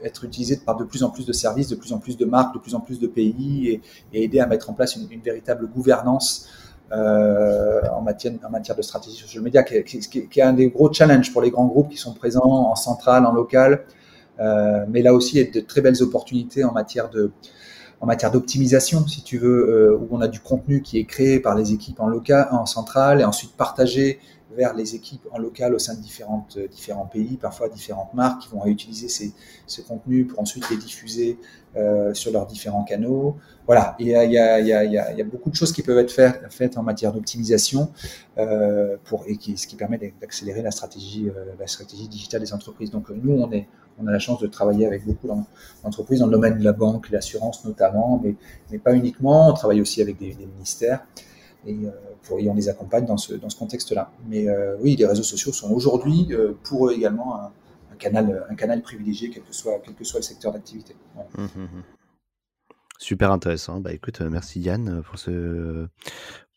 [0.04, 2.54] être utilisé par de plus en plus de services, de plus en plus de marques,
[2.54, 3.80] de plus en plus de pays,
[4.12, 6.48] et, aider à mettre en place une, véritable gouvernance
[6.90, 11.40] en, matière, en matière de stratégie social media, qui, est un des gros challenges pour
[11.40, 13.84] les grands groupes qui sont présents en centrale, en local,
[14.38, 17.32] mais là aussi, il y a de très belles opportunités en matière de
[18.02, 21.38] en matière d'optimisation, si tu veux, euh, où on a du contenu qui est créé
[21.38, 24.18] par les équipes en local, en centrale, et ensuite partagé
[24.56, 28.42] vers les équipes en local au sein de différentes, euh, différents pays, parfois différentes marques
[28.42, 29.32] qui vont utiliser ces,
[29.66, 31.38] ce contenu pour ensuite les diffuser
[31.76, 33.36] euh, sur leurs différents canaux.
[33.66, 35.54] Voilà, il y a, il y a, il y a, il y a beaucoup de
[35.54, 36.12] choses qui peuvent être
[36.50, 37.90] faites, en matière d'optimisation
[38.38, 38.96] euh,
[39.26, 42.90] et qui, ce qui permet d'accélérer la stratégie, la stratégie digitale des entreprises.
[42.90, 43.66] Donc nous, on est
[43.98, 45.28] on a la chance de travailler avec beaucoup
[45.82, 48.34] d'entreprises dans le domaine de la banque, l'assurance notamment, mais,
[48.70, 49.50] mais, pas uniquement.
[49.50, 51.04] On travaille aussi avec des, ministères
[51.66, 51.90] et, euh,
[52.22, 54.12] pour, on les accompagne dans ce, dans ce contexte-là.
[54.28, 57.50] Mais euh, oui, les réseaux sociaux sont aujourd'hui euh, pour eux également un,
[57.98, 60.96] canal, un canal privilégié, quel que soit, quel que soit le secteur d'activité.
[61.14, 61.82] Mmh, mmh, mmh.
[62.98, 63.80] Super intéressant.
[63.80, 65.88] Bah écoute, merci Yann pour ce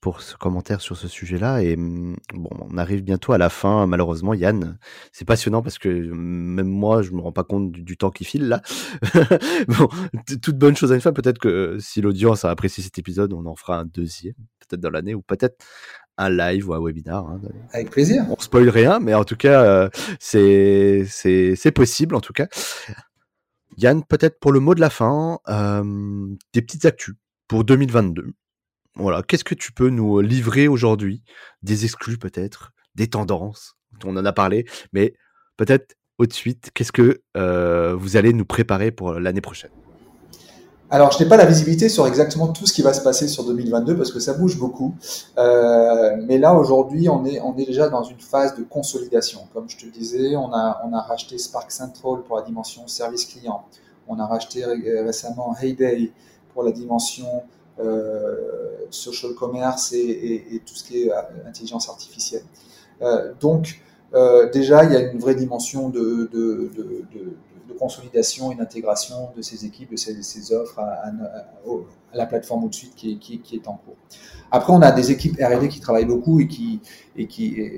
[0.06, 1.64] pour ce commentaire sur ce sujet-là.
[1.64, 4.78] Et bon, on arrive bientôt à la fin, malheureusement, Yann.
[5.12, 8.48] C'est passionnant parce que même moi, je me rends pas compte du, temps qui file
[8.48, 8.62] là.
[9.68, 9.90] bon,
[10.44, 11.12] toute bonne chose à une fin.
[11.12, 14.36] Peut-être que si l'audience a apprécié cet épisode, on en fera un deuxième,
[14.76, 15.64] peut-être dans l'année, ou peut-être
[16.18, 17.28] un live ou un webinar.
[17.28, 17.42] Hein,
[17.74, 18.26] Avec plaisir.
[18.30, 22.48] On spoil rien, mais en tout cas, euh, c'est c'est possible en tout cas.
[23.78, 27.16] Yann, peut-être pour le mot de la fin, euh, des petites actus
[27.48, 28.32] pour 2022.
[28.96, 31.24] Voilà, qu'est-ce que tu peux nous livrer aujourd'hui?
[31.62, 35.14] Des exclus peut-être, des tendances, on en a parlé, mais
[35.58, 39.72] peut-être au de suite, qu'est-ce que euh, vous allez nous préparer pour l'année prochaine?
[40.96, 43.44] Alors, je n'ai pas la visibilité sur exactement tout ce qui va se passer sur
[43.44, 44.96] 2022 parce que ça bouge beaucoup.
[45.38, 49.42] Euh, mais là, aujourd'hui, on est, on est déjà dans une phase de consolidation.
[49.54, 53.26] Comme je te disais, on a, on a racheté Spark Central pour la dimension service
[53.26, 53.66] client.
[54.08, 56.14] On a racheté récemment Heyday
[56.54, 57.44] pour la dimension
[57.78, 62.44] euh, social commerce et, tout ce qui est euh, intelligence artificielle.
[63.02, 63.82] Euh, donc,
[64.54, 66.30] déjà, il y a une vraie dimension de,
[67.78, 71.12] consolidation et d'intégration de ces équipes, de ces, offres à,
[72.14, 73.98] la plateforme au-dessus qui, qui, est en cours.
[74.50, 76.80] Après, on a des équipes R&D qui travaillent beaucoup et qui,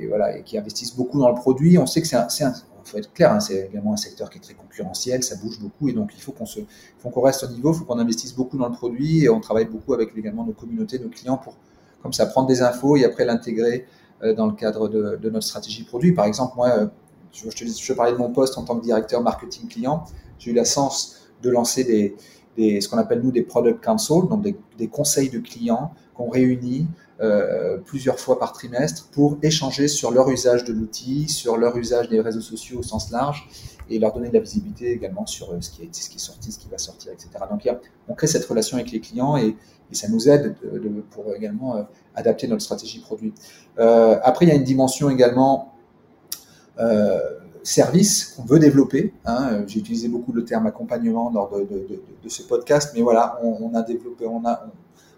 [0.07, 1.77] voilà, qui investissent beaucoup dans le produit.
[1.79, 2.53] On sait que c'est un,
[2.88, 5.89] faut être clair, hein, c'est également un secteur qui est très concurrentiel, ça bouge beaucoup
[5.89, 6.61] et donc il faut qu'on se,
[7.03, 9.65] qu'on reste au niveau, il faut qu'on investisse beaucoup dans le produit et on travaille
[9.65, 11.55] beaucoup avec également nos communautés, nos clients pour
[12.01, 13.85] comme ça prendre des infos et après l'intégrer euh,
[14.36, 16.13] dans le cadre de, notre stratégie produit.
[16.13, 16.88] Par exemple, moi, euh,
[17.32, 20.05] je, te, parlais de mon poste en tant que directeur marketing client,
[20.39, 21.84] j'ai eu la chance de lancer
[22.57, 26.88] des, ce qu'on appelle nous des product council, donc des conseils de clients qu'on réunit
[27.20, 32.09] euh, plusieurs fois par trimestre pour échanger sur leur usage de l'outil, sur leur usage
[32.09, 33.49] des réseaux sociaux au sens large
[33.89, 36.68] et leur donner de la visibilité également sur euh, ce qui est, sorti, ce qui
[36.70, 37.30] va sortir, etc.
[37.49, 37.68] Donc
[38.07, 39.55] on crée cette relation avec les clients et,
[39.93, 43.34] ça nous aide de, de, pour également euh, adapter notre stratégie produit.
[43.78, 45.74] Après, il y a une dimension également
[47.63, 49.13] service qu'on veut développer.
[49.26, 49.63] Hein.
[49.65, 53.82] J'ai utilisé beaucoup le terme accompagnement lors de ce podcast, mais voilà, on, on, a
[53.82, 54.68] développé, on a,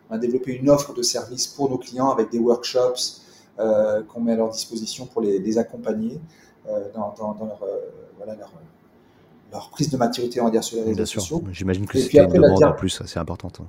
[0.09, 3.21] on a développé une offre de service pour nos clients avec des workshops
[3.59, 6.19] euh, qu'on met à leur disposition pour les, les accompagner
[6.67, 7.77] euh, dans, dans, dans, leur, euh,
[8.17, 8.51] voilà, leur,
[9.51, 11.43] leur, prise de maturité, on va dire, sur les réseaux Bien sociaux.
[11.51, 13.61] J'imagine que c'est une demande en plus assez importante.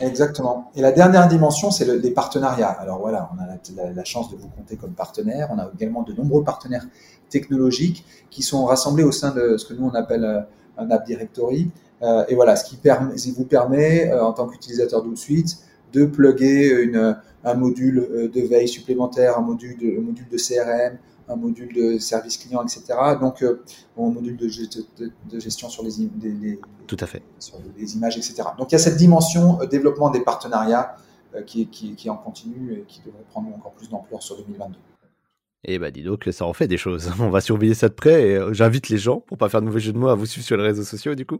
[0.00, 0.70] Exactement.
[0.74, 2.70] Et la dernière dimension, c'est le, les partenariats.
[2.70, 5.48] Alors voilà, on a la, la, la, chance de vous compter comme partenaire.
[5.52, 6.86] On a également de nombreux partenaires
[7.28, 10.46] technologiques qui sont rassemblés au sein de ce que nous on appelle
[10.80, 11.70] un App Directory.
[12.02, 15.58] Euh, et voilà, ce qui, permet, ce qui vous permet, euh, en tant qu'utilisateur d'OutSuite,
[15.92, 20.36] de plugger une, un module euh, de veille supplémentaire, un module de, un module de
[20.36, 20.98] CRM,
[21.30, 22.84] un module de service client, etc.
[23.20, 23.62] Donc, euh,
[23.96, 27.22] un module de, de, de, gestion sur les, les, les, Tout à fait.
[27.38, 28.42] sur les images, etc.
[28.58, 30.96] Donc, il y a cette dimension euh, développement des partenariats
[31.34, 34.36] euh, qui, qui, qui, est en continu et qui devrait prendre encore plus d'ampleur sur
[34.36, 34.76] 2022.
[35.64, 37.10] Et bah dis donc, ça en fait des choses.
[37.20, 39.80] On va surveiller ça de près et j'invite les gens, pour pas faire de mauvais
[39.80, 41.38] jeu de mots, à vous suivre sur les réseaux sociaux du coup.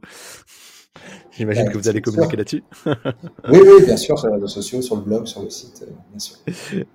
[1.31, 2.65] J'imagine ouais, que vous allez communiquer là-dessus.
[2.87, 6.19] oui, oui, bien sûr, sur les réseaux sociaux, sur le blog, sur le site, bien
[6.19, 6.37] sûr.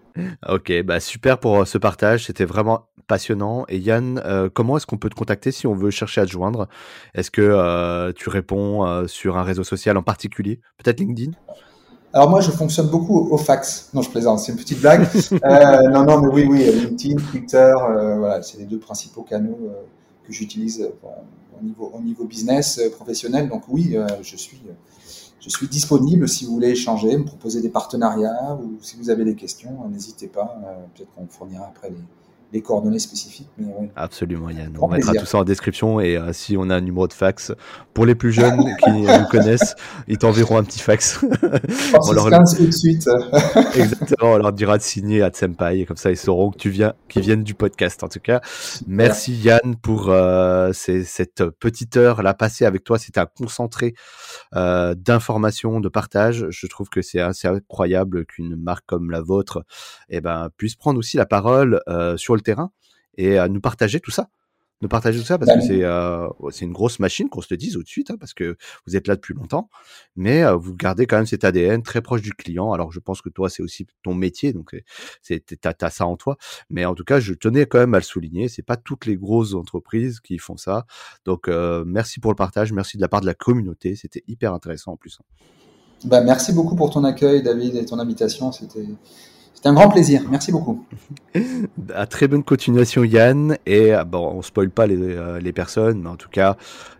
[0.47, 3.65] Ok, bah super pour ce partage, c'était vraiment passionnant.
[3.67, 6.31] Et Yann, euh, comment est-ce qu'on peut te contacter si on veut chercher à te
[6.31, 6.69] joindre?
[7.15, 11.31] Est-ce que euh, tu réponds euh, sur un réseau social en particulier Peut-être LinkedIn?
[12.15, 13.89] Alors moi, je fonctionne beaucoup au fax.
[13.93, 15.01] Non, je plaisante, c'est une petite blague.
[15.33, 19.59] euh, non, non, mais oui, oui, LinkedIn, Twitter, euh, voilà, c'est les deux principaux canaux
[19.63, 19.73] euh,
[20.25, 20.89] que j'utilise
[21.59, 23.49] au niveau, au niveau business euh, professionnel.
[23.49, 24.61] Donc oui, je suis,
[25.39, 29.25] je suis disponible si vous voulez échanger, me proposer des partenariats ou si vous avez
[29.25, 30.59] des questions, n'hésitez pas.
[30.95, 31.97] Peut-être qu'on fournira après les,
[32.55, 33.49] les coordonnées spécifiques.
[33.57, 33.91] Mais ouais.
[33.97, 34.73] Absolument, Yann.
[34.79, 35.21] on mettra plaisir.
[35.21, 37.51] tout ça en description et euh, si on a un numéro de fax
[37.93, 39.75] pour les plus jeunes qui nous connaissent,
[40.07, 41.19] ils t'enverront un petit fax.
[41.21, 42.29] on leur...
[42.55, 43.07] tout de suite.
[43.75, 46.69] Exactement, on leur dira de signer à Tsempai et comme ça ils sauront que tu
[46.69, 48.03] viens, qu'ils viennent du podcast.
[48.03, 48.39] En tout cas,
[48.87, 52.97] merci Yann pour euh, ces, cette petite heure là passée avec toi.
[52.97, 53.95] C'était un concentré
[54.55, 56.45] euh, d'informations, de partage.
[56.49, 59.65] Je trouve que c'est assez incroyable qu'une marque comme la vôtre
[60.07, 61.81] eh ben, puisse prendre aussi la parole
[62.15, 62.71] sur le terrain
[63.17, 64.29] et à nous partager tout ça.
[64.81, 67.55] Nous partager tout ça parce que c'est euh, c'est une grosse machine qu'on se le
[67.55, 69.69] dise tout de suite hein, parce que vous êtes là depuis longtemps,
[70.17, 72.73] mais euh, vous gardez quand même cet ADN très proche du client.
[72.73, 74.75] Alors je pense que toi c'est aussi ton métier donc
[75.21, 76.35] c'est t'as as ça en toi,
[76.69, 78.49] mais en tout cas je tenais quand même à le souligner.
[78.49, 80.85] C'est pas toutes les grosses entreprises qui font ça.
[81.23, 83.95] Donc euh, merci pour le partage, merci de la part de la communauté.
[83.95, 85.19] C'était hyper intéressant en plus.
[86.03, 88.51] Bah, merci beaucoup pour ton accueil David et ton invitation.
[88.51, 88.85] C'était
[89.65, 90.21] c'est un grand plaisir.
[90.29, 90.85] Merci beaucoup.
[91.95, 93.57] à très bonne continuation, Yann.
[93.65, 96.55] Et bon, on spoil pas les, euh, les, personnes, mais en tout cas,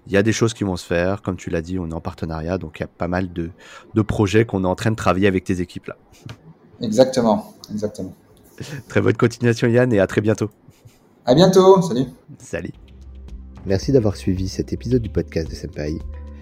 [0.08, 1.22] il y a des choses qui vont se faire.
[1.22, 3.52] Comme tu l'as dit, on est en partenariat, donc il y a pas mal de,
[3.94, 5.96] de projets qu'on est en train de travailler avec tes équipes là.
[6.82, 8.16] Exactement, exactement.
[8.88, 10.50] Très bonne continuation, Yann, et à très bientôt.
[11.28, 11.84] À bientôt.
[11.84, 12.08] Salut.
[12.40, 12.74] Salut.
[13.68, 16.00] Merci d'avoir suivi cet épisode du podcast de Senpai.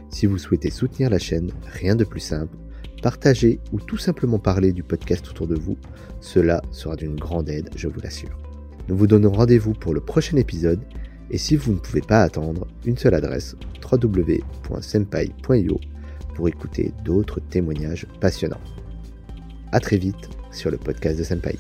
[0.10, 2.56] Si vous souhaitez soutenir la chaîne, rien de plus simple
[3.04, 5.78] partager ou tout simplement parler du podcast autour de vous,
[6.22, 8.40] cela sera d'une grande aide, je vous l'assure.
[8.88, 10.80] Nous vous donnons rendez-vous pour le prochain épisode
[11.30, 13.56] et si vous ne pouvez pas attendre, une seule adresse
[13.92, 15.80] www.senpai.io
[16.34, 18.62] pour écouter d'autres témoignages passionnants.
[19.74, 21.58] A très vite sur le podcast de Senpai.